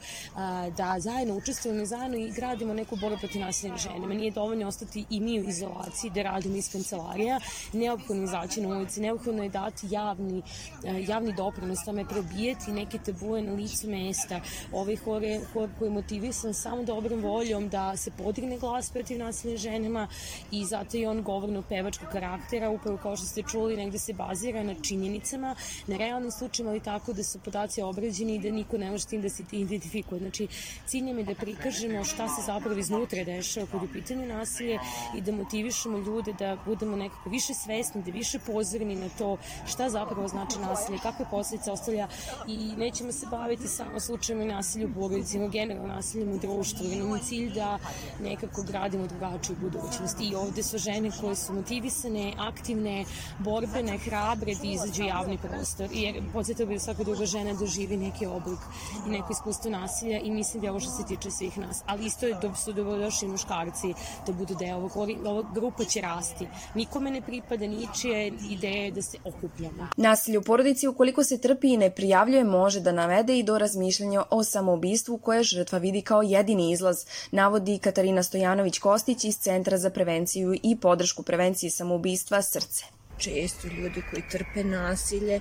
da 0.76 0.96
zajedno 0.98 1.36
učestvujemo 1.36 1.82
i 1.82 1.86
zajedno 1.86 2.16
i 2.16 2.30
gradimo 2.30 2.74
neku 2.74 2.96
borbu 2.96 3.18
protiv 3.18 3.40
nasilja 3.40 3.72
na 3.72 3.78
ženama. 3.78 4.14
Nije 4.14 4.30
dovoljno 4.30 4.68
ostati 4.68 5.04
i 5.10 5.20
mi 5.20 5.40
u 5.40 5.48
izolaciji 5.48 6.10
da 6.10 6.22
radimo 6.22 6.56
iz 6.56 6.72
kancelarija, 6.72 7.40
neophodno 7.72 8.24
izaći 8.24 8.60
na 8.60 8.68
ulici, 8.68 9.00
neophodno 9.00 9.42
je 9.42 9.48
dati 9.48 9.86
javni, 9.90 10.42
e, 10.84 11.04
javni 11.08 11.32
doprinos, 11.32 11.84
tome 11.84 12.04
probijeti 12.08 12.72
neke 12.72 12.98
tabuje 12.98 13.42
na 13.42 13.52
licu 13.52 13.88
mesta. 13.88 14.40
Ovaj 14.72 14.96
hor 14.96 15.22
je 15.22 15.40
hor 15.52 15.68
koji 15.78 15.90
motivisan 15.90 16.54
samo 16.54 16.82
dobrom 16.82 17.20
voljom 17.20 17.68
da 17.68 17.96
se 17.96 18.10
podigne 18.10 18.58
glas 18.58 18.90
protiv 18.90 19.18
nasilja 19.18 19.52
na 19.52 19.58
ženama 19.58 20.08
i 20.50 20.64
zato 20.64 20.96
je 20.96 21.08
on 21.08 21.22
govorno 21.22 21.62
pevačkog 21.62 22.08
karaktera, 22.08 22.70
upravo 22.70 22.98
kao 23.02 23.16
što 23.16 23.26
ste 23.26 23.42
čuli, 23.42 23.76
negde 23.76 23.98
se 24.02 24.12
bazira 24.12 24.62
na 24.62 24.74
činjenicama, 24.74 25.54
na 25.86 25.96
realnim 25.96 26.30
slučajima, 26.30 26.70
ali 26.70 26.80
tako 26.80 27.12
da 27.12 27.24
su 27.24 27.38
podaci 27.38 27.82
obrađeni 27.82 28.34
i 28.34 28.38
da 28.38 28.50
niko 28.50 28.78
ne 28.78 28.90
može 28.90 29.06
tim 29.06 29.22
da 29.22 29.28
se 29.28 29.42
identifikuje. 29.52 30.18
Znači, 30.18 30.48
cilj 30.86 31.04
nam 31.04 31.18
je 31.18 31.24
da 31.24 31.34
prikažemo 31.34 32.04
šta 32.04 32.28
se 32.28 32.42
zapravo 32.46 32.78
iznutra 32.78 33.24
dešava 33.24 33.66
kod 33.66 33.82
u 33.82 33.88
pitanju 33.92 34.26
nasilje 34.26 34.78
i 35.16 35.20
da 35.20 35.32
motivišemo 35.32 35.98
ljude 35.98 36.32
da 36.38 36.56
budemo 36.66 36.96
nekako 36.96 37.30
više 37.30 37.54
svesni, 37.54 38.02
da 38.02 38.10
više 38.10 38.38
pozorni 38.38 38.96
na 38.96 39.08
to 39.18 39.36
šta 39.66 39.90
zapravo 39.90 40.28
znači 40.28 40.58
nasilje, 40.58 40.98
kakve 41.02 41.26
posledice 41.30 41.70
ostavlja 41.70 42.08
i 42.48 42.56
nećemo 42.76 43.12
se 43.12 43.26
baviti 43.30 43.68
samo 43.68 44.00
slučajima 44.00 44.44
nasilja 44.44 44.86
u 44.86 44.94
porodici, 44.94 45.38
nego 45.38 45.50
generalno 45.50 45.94
nasiljem 45.94 46.32
u 46.32 46.38
društvu, 46.38 46.86
jer 46.86 47.04
nam 47.04 47.16
je 47.16 47.22
cilj 47.22 47.54
da 47.54 47.78
nekako 48.22 48.62
gradimo 48.62 49.06
drugačiju 49.06 49.56
budućnost. 49.60 50.16
I 50.20 50.34
ovde 50.34 50.62
su 50.62 50.78
žene 50.78 51.10
koje 51.20 51.36
su 51.36 51.52
motivisane, 51.52 52.32
aktivne, 52.38 53.04
borbene, 53.38 53.91
hrabre 53.98 54.54
da 54.54 54.68
izađu 54.68 55.02
javni 55.02 55.38
prostor. 55.38 55.88
Jer 55.92 56.22
podsjetio 56.32 56.66
bi 56.66 56.74
da 56.74 56.80
svaka 56.80 57.04
druga 57.04 57.26
žena 57.26 57.54
doživi 57.54 57.96
neki 57.96 58.26
oblik 58.26 58.58
i 59.06 59.10
neko 59.10 59.28
iskustvo 59.32 59.70
nasilja 59.70 60.18
i 60.18 60.30
mislim 60.30 60.60
da 60.60 60.66
je 60.66 60.70
ovo 60.70 60.80
što 60.80 60.90
se 60.90 61.06
tiče 61.08 61.30
svih 61.30 61.58
nas. 61.58 61.82
Ali 61.86 62.06
isto 62.06 62.26
je 62.26 62.34
da 62.34 62.54
su 62.54 62.72
dobrodošli 62.72 63.28
muškarci 63.28 63.94
da 64.26 64.32
budu 64.32 64.54
deo 64.54 64.76
ovog. 64.76 64.92
Ova 65.24 65.42
grupa 65.54 65.84
će 65.84 66.00
rasti. 66.00 66.46
Nikome 66.74 67.10
ne 67.10 67.22
pripada 67.22 67.66
ničije 67.66 68.32
ideje 68.50 68.90
da 68.90 69.02
se 69.02 69.18
okupljamo. 69.24 69.88
Nasilje 69.96 70.38
u 70.38 70.42
porodici 70.42 70.88
ukoliko 70.88 71.24
se 71.24 71.40
trpi 71.40 71.72
i 71.72 71.76
ne 71.76 71.90
prijavljuje 71.90 72.44
može 72.44 72.80
da 72.80 72.92
navede 72.92 73.38
i 73.38 73.42
do 73.42 73.58
razmišljanja 73.58 74.22
o 74.30 74.44
samoubistvu 74.44 75.18
koje 75.18 75.42
žrtva 75.42 75.78
vidi 75.78 76.02
kao 76.02 76.22
jedini 76.22 76.72
izlaz, 76.72 77.04
navodi 77.30 77.78
Katarina 77.78 78.22
Stojanović-Kostić 78.22 79.28
iz 79.28 79.38
Centra 79.38 79.78
za 79.78 79.90
prevenciju 79.90 80.54
i 80.62 80.76
podršku 80.76 81.22
prevenciji 81.22 81.70
samoubistva 81.70 82.42
Srce 82.42 82.84
često 83.22 83.68
ljudi 83.68 84.02
koji 84.10 84.22
trpe 84.30 84.64
nasilje 84.64 85.40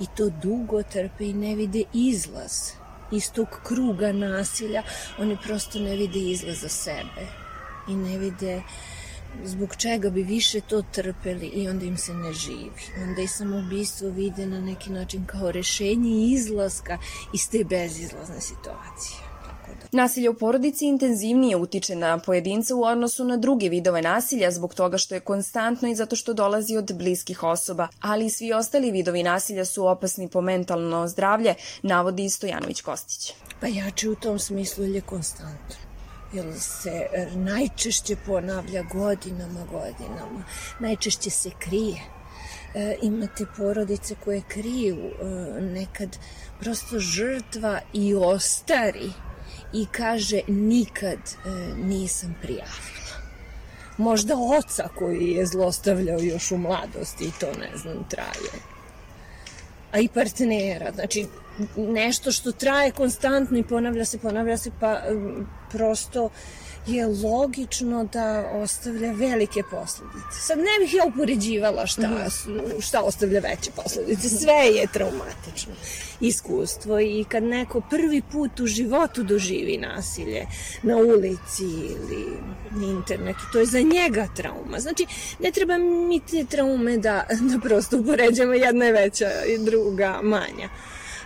i 0.00 0.06
to 0.16 0.30
dugo 0.42 0.82
trpe 0.82 1.24
i 1.24 1.32
ne 1.32 1.54
vide 1.54 1.82
izlaz 1.92 2.52
iz 3.12 3.32
tog 3.32 3.48
kruga 3.64 4.12
nasilja, 4.12 4.82
oni 5.18 5.36
prosto 5.44 5.78
ne 5.78 5.96
vide 5.96 6.18
izlaz 6.18 6.60
za 6.60 6.68
sebe 6.68 7.26
i 7.88 7.96
ne 7.96 8.18
vide 8.18 8.62
zbog 9.44 9.76
čega 9.76 10.10
bi 10.10 10.22
više 10.22 10.60
to 10.60 10.82
trpeli 10.92 11.46
i 11.46 11.68
onda 11.68 11.84
im 11.84 11.96
se 11.96 12.14
ne 12.14 12.32
živi. 12.32 12.82
Onda 13.02 13.22
i 13.22 13.28
samoubistvo 13.28 14.08
vide 14.08 14.46
na 14.46 14.60
neki 14.60 14.90
način 14.90 15.26
kao 15.26 15.50
rešenje 15.50 16.10
izlaska 16.32 16.98
iz 17.34 17.50
te 17.50 17.64
bezizlazne 17.64 18.40
situacije. 18.40 19.25
Nasilje 19.96 20.30
u 20.30 20.34
porodici 20.34 20.86
intenzivnije 20.86 21.56
utiče 21.56 21.94
na 21.96 22.18
pojedinca 22.18 22.74
u 22.74 22.84
odnosu 22.84 23.24
na 23.24 23.36
druge 23.36 23.68
vidove 23.68 24.02
nasilja 24.02 24.50
zbog 24.50 24.74
toga 24.74 24.98
što 24.98 25.14
je 25.14 25.20
konstantno 25.20 25.88
i 25.88 25.94
zato 25.94 26.16
što 26.16 26.34
dolazi 26.34 26.76
od 26.76 26.92
bliskih 26.94 27.42
osoba, 27.42 27.88
ali 28.00 28.26
i 28.26 28.30
svi 28.30 28.52
ostali 28.52 28.90
vidovi 28.90 29.22
nasilja 29.22 29.64
su 29.64 29.86
opasni 29.86 30.28
po 30.28 30.40
mentalno 30.40 31.08
zdravlje, 31.08 31.54
navodi 31.82 32.30
Stojanović 32.30 32.80
Kostić. 32.80 33.32
Pa 33.60 33.66
jače 33.66 34.10
u 34.10 34.14
tom 34.14 34.38
smislu 34.38 34.84
je 34.84 35.00
konstantno 35.00 35.76
jer 36.32 36.46
se 36.60 37.06
najčešće 37.34 38.16
ponavlja 38.26 38.82
godinama, 38.82 39.64
godinama. 39.70 40.44
Najčešće 40.80 41.30
se 41.30 41.50
krije. 41.58 42.00
E, 42.74 42.96
imate 43.02 43.46
porodice 43.56 44.14
koje 44.24 44.42
kriju 44.48 44.96
e, 44.96 45.24
nekad 45.60 46.16
prosto 46.60 46.98
žrtva 46.98 47.80
i 47.92 48.14
ostari 48.14 49.10
i 49.72 49.86
kaže 49.92 50.40
nikad 50.48 51.18
e, 51.18 51.48
nisam 51.84 52.34
prijavila. 52.42 53.16
Možda 53.96 54.34
oca 54.58 54.88
koji 54.94 55.30
je 55.30 55.46
zlostavljao 55.46 56.18
još 56.20 56.52
u 56.52 56.58
mladosti 56.58 57.24
i 57.24 57.32
to 57.40 57.46
ne 57.46 57.76
znam 57.76 58.04
traje. 58.08 58.52
A 59.92 60.00
i 60.00 60.08
partnera, 60.08 60.92
znači 60.94 61.26
nešto 61.76 62.32
što 62.32 62.52
traje 62.52 62.90
konstantno 62.90 63.58
i 63.58 63.62
ponavlja 63.62 64.04
se, 64.04 64.18
ponavlja 64.18 64.56
se, 64.56 64.70
pa 64.80 65.02
prosto 65.70 66.30
je 66.86 67.06
logično 67.06 68.04
da 68.04 68.50
ostavlja 68.54 69.12
velike 69.12 69.62
posledice. 69.70 70.40
Sad 70.40 70.58
ne 70.58 70.64
bih 70.80 70.94
ja 70.94 71.04
upoređivala 71.04 71.86
šta, 71.86 72.08
mhm. 72.08 72.80
šta 72.80 73.02
ostavlja 73.02 73.40
veće 73.40 73.70
posledice. 73.76 74.28
Sve 74.28 74.52
je 74.52 74.86
traumatično 74.92 75.72
iskustvo 76.20 77.00
i 77.00 77.24
kad 77.28 77.42
neko 77.42 77.80
prvi 77.90 78.22
put 78.32 78.60
u 78.60 78.66
životu 78.66 79.22
doživi 79.22 79.78
nasilje 79.78 80.46
na 80.82 80.96
ulici 80.96 81.64
ili 81.64 82.26
na 82.70 82.86
internetu, 82.86 83.40
to 83.52 83.58
je 83.58 83.66
za 83.66 83.80
njega 83.80 84.28
trauma. 84.36 84.80
Znači, 84.80 85.06
ne 85.40 85.50
treba 85.50 85.78
mi 85.78 86.20
te 86.20 86.44
traume 86.44 86.98
da, 86.98 87.26
da 87.52 87.58
prosto 87.58 87.98
upoređamo 87.98 88.52
jedna 88.52 88.84
je 88.84 88.92
veća 88.92 89.30
i 89.44 89.64
druga 89.64 90.20
manja. 90.22 90.68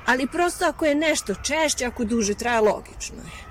Ali 0.07 0.27
prosto 0.27 0.65
ako 0.65 0.87
je 0.87 0.95
nešto 0.95 1.35
češće, 1.35 1.85
ako 1.85 2.05
duže 2.05 2.35
traje, 2.35 2.61
logično 2.61 3.17
je. 3.17 3.50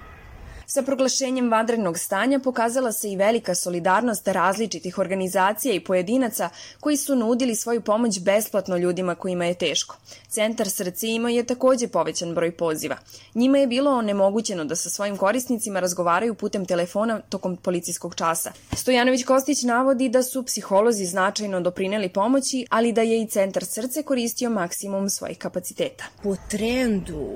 Sa 0.71 0.81
proglašenjem 0.81 1.51
vanrednog 1.51 1.97
stanja 1.97 2.39
pokazala 2.39 2.91
se 2.91 3.11
i 3.11 3.15
velika 3.15 3.55
solidarnost 3.55 4.27
različitih 4.27 4.97
organizacija 4.97 5.73
i 5.73 5.79
pojedinaca 5.79 6.49
koji 6.79 6.97
su 6.97 7.15
nudili 7.15 7.55
svoju 7.55 7.81
pomoć 7.81 8.19
besplatno 8.19 8.77
ljudima 8.77 9.15
kojima 9.15 9.45
je 9.45 9.53
teško. 9.53 9.97
Centar 10.27 10.69
srce 10.69 11.07
imao 11.07 11.29
je 11.29 11.43
takođe 11.43 11.87
povećan 11.87 12.33
broj 12.33 12.51
poziva. 12.51 12.97
Njima 13.35 13.57
je 13.57 13.67
bilo 13.67 13.91
onemogućeno 13.91 14.65
da 14.65 14.75
sa 14.75 14.89
svojim 14.89 15.17
korisnicima 15.17 15.79
razgovaraju 15.79 16.35
putem 16.35 16.65
telefona 16.65 17.21
tokom 17.29 17.57
policijskog 17.57 18.15
časa. 18.15 18.51
Stojanović 18.75 19.23
Kostić 19.23 19.63
navodi 19.63 20.09
da 20.09 20.23
su 20.23 20.43
psiholozi 20.43 21.05
značajno 21.05 21.61
doprineli 21.61 22.09
pomoći, 22.09 22.65
ali 22.69 22.93
da 22.93 23.01
je 23.01 23.21
i 23.21 23.27
Centar 23.27 23.65
srce 23.65 24.03
koristio 24.03 24.49
maksimum 24.49 25.09
svojih 25.09 25.37
kapaciteta. 25.37 26.05
Po 26.23 26.35
trendu 26.49 27.27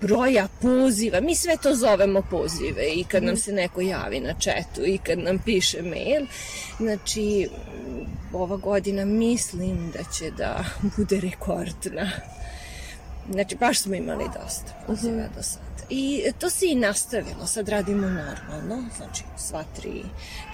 broja 0.00 0.48
poziva, 0.62 1.20
mi 1.20 1.34
sve 1.34 1.56
to 1.62 1.74
zovemo 1.74 2.22
poziv, 2.30 2.53
pozive 2.54 2.88
i 2.94 3.04
kad 3.04 3.22
nam 3.24 3.36
se 3.36 3.52
neko 3.52 3.80
javi 3.80 4.20
na 4.20 4.34
četu 4.34 4.84
i 4.86 4.98
kad 4.98 5.18
nam 5.18 5.38
piše 5.38 5.82
mail. 5.82 6.26
Znači, 6.78 7.48
ova 8.32 8.56
godina 8.56 9.04
mislim 9.04 9.90
da 9.90 10.04
će 10.12 10.30
da 10.30 10.64
bude 10.96 11.20
rekordna. 11.20 12.10
Znači, 13.30 13.56
baš 13.56 13.80
smo 13.80 13.94
imali 13.94 14.24
dosta 14.24 14.72
poziva 14.86 15.28
do 15.36 15.42
sada. 15.42 15.64
I 15.90 16.22
to 16.38 16.50
se 16.50 16.66
i 16.66 16.74
nastavilo. 16.74 17.46
Sad 17.46 17.68
radimo 17.68 18.06
normalno, 18.06 18.88
znači 18.96 19.22
sva 19.36 19.64
tri 19.76 20.02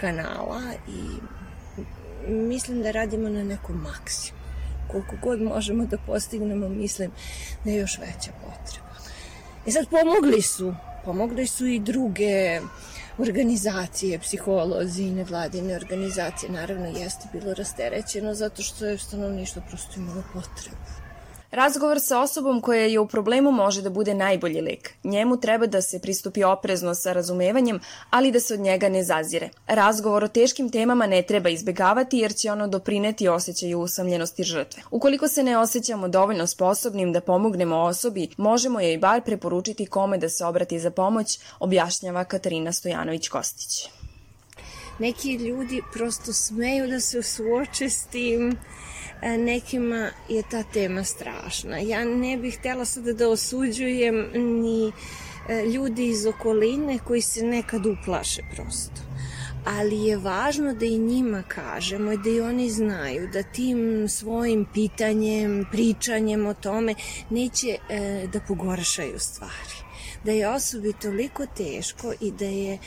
kanala 0.01 0.61
i 0.89 1.03
mislim 2.31 2.83
da 2.83 2.91
radimo 2.91 3.29
na 3.29 3.45
nekom 3.45 3.77
maksimu. 3.77 4.39
Koliko 4.91 5.17
god 5.23 5.43
možemo 5.43 5.87
da 5.87 5.99
postignemo, 6.07 6.69
mislim 6.69 7.11
da 7.65 7.71
je 7.71 7.77
još 7.77 7.99
veća 7.99 8.31
potreba. 8.41 8.91
I 9.67 9.73
sad 9.73 9.87
pomogli 9.89 10.43
su, 10.43 10.75
pomogli 11.11 11.46
su 11.46 11.66
i 11.66 11.79
druge 11.79 12.61
organizacije, 13.18 14.18
psiholozi 14.18 15.03
i 15.03 15.11
nevladine 15.11 15.75
organizacije. 15.77 16.53
Naravno, 16.53 16.87
jeste 16.87 17.29
bilo 17.33 17.55
rasterećeno 17.55 18.35
zato 18.35 18.62
što 18.62 18.87
je 18.87 18.99
stanovništvo 18.99 19.62
prosto 19.68 20.01
imalo 20.01 20.23
potrebu. 20.33 21.10
Razgovor 21.51 22.01
sa 22.01 22.21
osobom 22.21 22.61
koja 22.61 22.83
je 22.83 23.01
u 23.01 23.07
problemu 23.07 23.51
može 23.53 23.83
da 23.83 23.91
bude 23.91 24.15
najbolji 24.15 24.61
lek. 24.61 24.91
Njemu 25.05 25.37
treba 25.37 25.67
da 25.67 25.83
se 25.83 25.99
pristupi 25.99 26.45
oprezno 26.45 26.95
sa 26.95 27.13
razumevanjem, 27.13 27.81
ali 28.11 28.31
da 28.33 28.41
se 28.41 28.55
od 28.55 28.61
njega 28.61 28.89
ne 28.89 29.05
zazire. 29.05 29.49
Razgovor 29.67 30.25
o 30.25 30.29
teškim 30.29 30.71
temama 30.71 31.07
ne 31.07 31.23
treba 31.23 31.49
izbegavati 31.49 32.19
jer 32.19 32.35
će 32.35 32.53
ono 32.53 32.69
doprineti 32.69 33.29
osjećaju 33.29 33.81
usamljenosti 33.81 34.43
žrtve. 34.43 34.83
Ukoliko 34.91 35.29
se 35.29 35.43
ne 35.43 35.59
osjećamo 35.59 36.09
dovoljno 36.09 36.47
sposobnim 36.47 37.13
da 37.13 37.21
pomognemo 37.21 37.77
osobi, 37.77 38.29
možemo 38.37 38.81
joj 38.81 38.99
bar 38.99 39.23
preporučiti 39.23 39.87
kome 39.87 40.19
da 40.19 40.29
se 40.29 40.45
obrati 40.45 40.81
za 40.81 40.91
pomoć, 40.91 41.39
objašnjava 41.61 42.25
Katarina 42.25 42.73
Stojanović-Kostić. 42.73 43.89
Neki 44.99 45.35
ljudi 45.35 45.83
prosto 45.93 46.33
smeju 46.33 46.87
da 46.87 47.01
se 47.01 47.23
suoče 47.23 47.91
s 47.91 48.07
tim, 48.07 48.59
nekima 49.22 50.11
je 50.28 50.42
ta 50.50 50.62
tema 50.62 51.04
strašna. 51.04 51.78
Ja 51.78 52.04
ne 52.04 52.37
bih 52.37 52.59
htjela 52.59 52.85
sada 52.85 53.12
da 53.12 53.28
osuđujem 53.28 54.26
ni 54.35 54.92
e, 55.48 55.66
ljudi 55.66 56.06
iz 56.06 56.26
okoline 56.26 56.98
koji 56.98 57.20
se 57.20 57.42
nekad 57.42 57.87
uplaše 57.87 58.42
prosto. 58.54 59.02
Ali 59.64 60.04
je 60.04 60.16
važno 60.16 60.74
da 60.74 60.87
i 60.87 60.98
njima 60.98 61.42
kažemo 61.48 62.12
i 62.12 62.18
da 62.18 62.30
i 62.30 62.40
oni 62.40 62.70
znaju 62.70 63.28
da 63.33 63.42
tim 63.42 64.09
svojim 64.09 64.66
pitanjem, 64.74 65.66
pričanjem 65.72 66.46
o 66.46 66.54
tome 66.54 66.94
neće 67.30 67.76
e, 67.88 68.26
da 68.33 68.40
pogoršaju 68.40 69.18
stvari 69.18 69.80
da 70.24 70.33
je 70.33 70.48
osobi 70.48 70.92
toliko 71.02 71.46
teško 71.46 72.12
i 72.20 72.30
da 72.33 72.44
je 72.44 72.78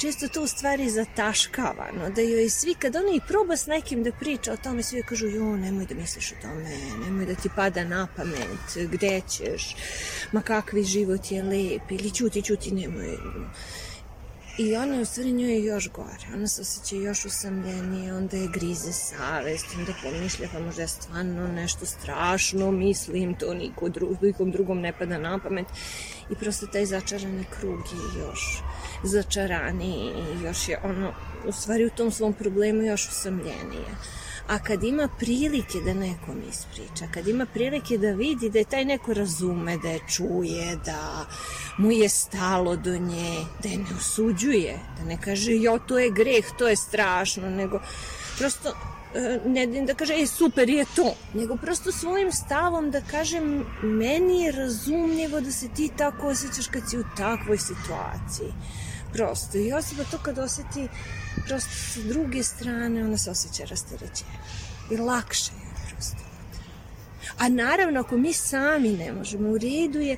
često 0.00 0.28
to 0.28 0.42
u 0.42 0.46
stvari 0.46 0.90
zataškavano, 0.90 2.10
da 2.16 2.20
joj 2.20 2.50
svi, 2.50 2.74
kad 2.74 2.96
ona 2.96 3.14
i 3.14 3.20
proba 3.28 3.56
s 3.56 3.66
nekim 3.66 4.02
da 4.02 4.12
priča 4.12 4.52
o 4.52 4.56
tome, 4.56 4.82
svi 4.82 5.02
kažu, 5.02 5.26
jo, 5.26 5.56
nemoj 5.56 5.86
da 5.86 5.94
misliš 5.94 6.32
o 6.32 6.34
tome, 6.42 6.76
nemoj 7.04 7.26
da 7.26 7.34
ti 7.34 7.48
pada 7.56 7.84
na 7.84 8.08
pamet, 8.16 8.90
gde 8.92 9.20
ćeš, 9.28 9.76
ma 10.32 10.42
kakvi 10.42 10.84
život 10.84 11.30
je 11.30 11.42
lep, 11.42 11.90
ili 11.90 12.10
ćuti, 12.10 12.42
ćuti, 12.42 12.70
nemoj. 12.70 13.18
I 14.58 14.76
ona 14.76 15.00
u 15.00 15.04
stvari 15.04 15.32
njoj 15.32 15.64
još 15.64 15.90
gore. 15.90 16.26
Ona 16.34 16.46
se 16.46 16.62
osjeća 16.62 16.96
još 16.96 17.24
usamljenije, 17.24 18.14
onda 18.14 18.36
je 18.36 18.48
grize 18.48 18.92
savest, 18.92 19.66
onda 19.78 19.92
pomišlja 20.02 20.48
pa 20.52 20.60
možda 20.60 20.82
je 20.82 20.88
stvarno 20.88 21.48
nešto 21.48 21.86
strašno, 21.86 22.70
mislim, 22.70 23.34
to 23.34 23.54
niko 23.54 23.88
dru, 23.88 24.16
nikom 24.22 24.50
drugom 24.50 24.80
ne 24.80 24.92
pada 24.98 25.18
na 25.18 25.38
pamet. 25.38 25.66
I 26.30 26.34
prosto 26.34 26.66
taj 26.66 26.86
začarani 26.86 27.44
krug 27.50 27.80
je 27.80 28.20
još 28.20 28.62
začaraniji 29.02 30.12
i 30.12 30.44
još 30.44 30.68
je 30.68 30.80
ono, 30.84 31.12
u 31.46 31.52
stvari 31.52 31.86
u 31.86 31.90
tom 31.90 32.10
svom 32.10 32.32
problemu 32.32 32.82
još 32.82 33.08
usamljenije 33.08 33.96
a 34.52 34.58
kad 34.58 34.84
ima 34.84 35.08
prilike 35.18 35.78
da 35.84 35.94
nekom 35.94 36.42
ispriča, 36.50 37.06
kad 37.14 37.28
ima 37.28 37.46
prilike 37.46 37.98
da 37.98 38.10
vidi 38.10 38.50
da 38.50 38.58
je 38.58 38.64
taj 38.64 38.84
neko 38.84 39.14
razume, 39.14 39.78
da 39.78 39.88
je 39.88 40.00
čuje, 40.08 40.76
da 40.84 41.26
mu 41.78 41.92
je 41.92 42.08
stalo 42.08 42.76
do 42.76 42.96
nje, 42.98 43.44
da 43.62 43.68
je 43.68 43.78
ne 43.78 43.96
osuđuje, 43.96 44.78
da 44.98 45.04
ne 45.04 45.18
kaže 45.20 45.52
jo 45.52 45.78
to 45.88 45.98
je 45.98 46.10
greh, 46.10 46.44
to 46.58 46.68
je 46.68 46.76
strašno, 46.76 47.50
nego 47.50 47.80
prosto 48.38 48.74
e, 49.14 49.40
ne 49.46 49.66
da 49.86 49.94
kaže 49.94 50.14
e 50.14 50.26
super 50.26 50.68
je 50.68 50.84
to, 50.96 51.14
nego 51.34 51.56
prosto 51.56 51.92
svojim 51.92 52.32
stavom 52.32 52.90
da 52.90 53.00
kažem 53.00 53.64
meni 53.82 54.42
je 54.42 54.52
razumljivo 54.52 55.40
da 55.40 55.52
se 55.52 55.68
ti 55.68 55.90
tako 55.96 56.28
osjećaš 56.28 56.66
kad 56.66 56.90
si 56.90 56.98
u 56.98 57.04
takvoj 57.16 57.58
situaciji 57.58 58.52
prosto. 59.12 59.58
I 59.58 59.72
osoba 59.72 60.04
to 60.10 60.18
kad 60.18 60.38
oseti 60.38 60.88
prosto 61.46 61.70
sa 61.70 62.00
druge 62.00 62.42
strane, 62.42 63.04
ona 63.04 63.18
se 63.18 63.30
osjeća 63.30 63.64
rasterećena. 63.64 64.38
I 64.90 64.96
lakše 64.96 65.52
je 65.52 65.90
prosto. 65.90 66.22
A 67.38 67.48
naravno, 67.48 68.00
ako 68.00 68.16
mi 68.16 68.32
sami 68.32 68.88
ne 68.88 69.12
možemo, 69.12 69.48
u 69.48 69.58
redu 69.58 70.00
je 70.00 70.16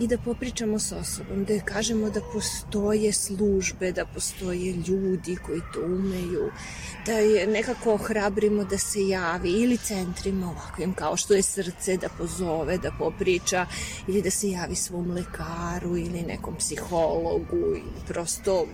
i 0.00 0.06
da 0.06 0.18
popričamo 0.18 0.78
s 0.78 0.92
osobom, 0.92 1.44
da 1.44 1.60
kažemo 1.60 2.10
da 2.10 2.20
postoje 2.32 3.12
službe, 3.12 3.92
da 3.92 4.06
postoje 4.06 4.72
ljudi 4.72 5.36
koji 5.46 5.60
to 5.74 5.80
umeju, 5.84 6.50
da 7.06 7.12
je 7.12 7.46
nekako 7.46 7.94
ohrabrimo 7.94 8.64
da 8.64 8.78
se 8.78 9.08
javi 9.08 9.50
ili 9.50 9.76
centrima 9.76 10.50
ovakvim 10.50 10.94
kao 10.94 11.16
što 11.16 11.34
je 11.34 11.42
srce 11.42 11.96
da 11.96 12.08
pozove, 12.18 12.78
da 12.78 12.92
popriča 12.98 13.66
ili 14.08 14.22
da 14.22 14.30
se 14.30 14.50
javi 14.50 14.74
svom 14.74 15.10
lekaru 15.10 15.96
ili 15.96 16.22
nekom 16.22 16.56
psihologu 16.56 17.56
ili 17.56 17.82
prosto 18.06 18.66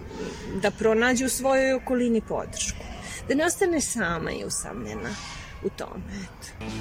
da 0.62 0.70
pronađe 0.70 1.24
u 1.24 1.28
svojoj 1.28 1.74
okolini 1.74 2.20
podršku. 2.20 2.84
Da 3.28 3.34
ne 3.34 3.44
ostane 3.44 3.80
sama 3.80 4.30
i 4.30 4.44
usamljena 4.44 5.10
u 5.64 5.70
tome. 5.70 6.02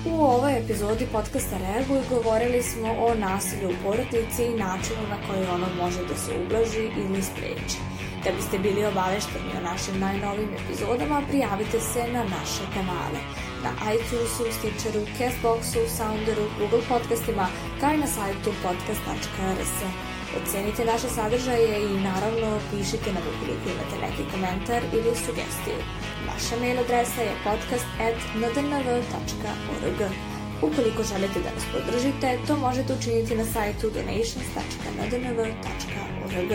U 0.06 0.24
ovoj 0.24 0.60
epizodi 0.60 1.08
podcasta 1.12 1.58
Reaguj 1.58 2.02
govorili 2.10 2.64
smo 2.64 2.90
o 2.92 3.16
nasilju 3.16 3.70
u 3.70 3.84
porodici 3.84 4.44
i 4.44 4.58
načinu 4.66 5.04
na 5.10 5.18
koji 5.28 5.48
ono 5.56 5.68
može 5.82 6.02
da 6.08 6.16
se 6.16 6.32
ublaži 6.46 6.86
ili 7.02 7.24
spreči. 7.24 7.78
Da 8.24 8.32
biste 8.32 8.60
bili 8.60 8.86
obavešteni 8.86 9.52
o 9.58 9.62
našim 9.70 10.00
najnovim 10.00 10.50
epizodama, 10.60 11.22
prijavite 11.30 11.80
se 11.80 12.04
na 12.14 12.24
naše 12.24 12.66
kanale 12.74 13.20
na 13.64 13.72
iTunesu, 13.94 14.44
Stitcheru, 14.52 15.06
Castboxu, 15.18 15.82
Sounderu, 15.98 16.46
Google 16.60 16.84
podcastima, 16.90 17.48
kao 17.80 17.94
i 17.94 17.98
na 17.98 18.08
sajtu 18.08 18.52
podcast.rs. 18.64 20.13
Ocenite 20.38 20.86
naše 20.86 21.10
sadržaje 21.10 21.86
i 21.86 22.04
naravno 22.10 22.50
pišite 22.72 23.10
nam 23.14 23.24
ukoliko 23.32 23.66
imate 23.70 23.96
neki 24.06 24.24
komentar 24.32 24.82
ili 24.94 25.12
sugestiju. 25.26 25.80
Naša 26.28 26.56
mail 26.62 26.78
adresa 26.80 27.22
je 27.22 27.40
podcast.ndnv.org. 27.44 30.00
Ukoliko 30.62 31.04
želite 31.04 31.40
da 31.46 31.52
nas 31.56 31.66
podržite, 31.74 32.40
to 32.48 32.58
možete 32.58 32.94
učiniti 32.94 33.36
na 33.36 33.46
sajtu 33.46 33.90
donations.ndnv.org. 33.90 36.52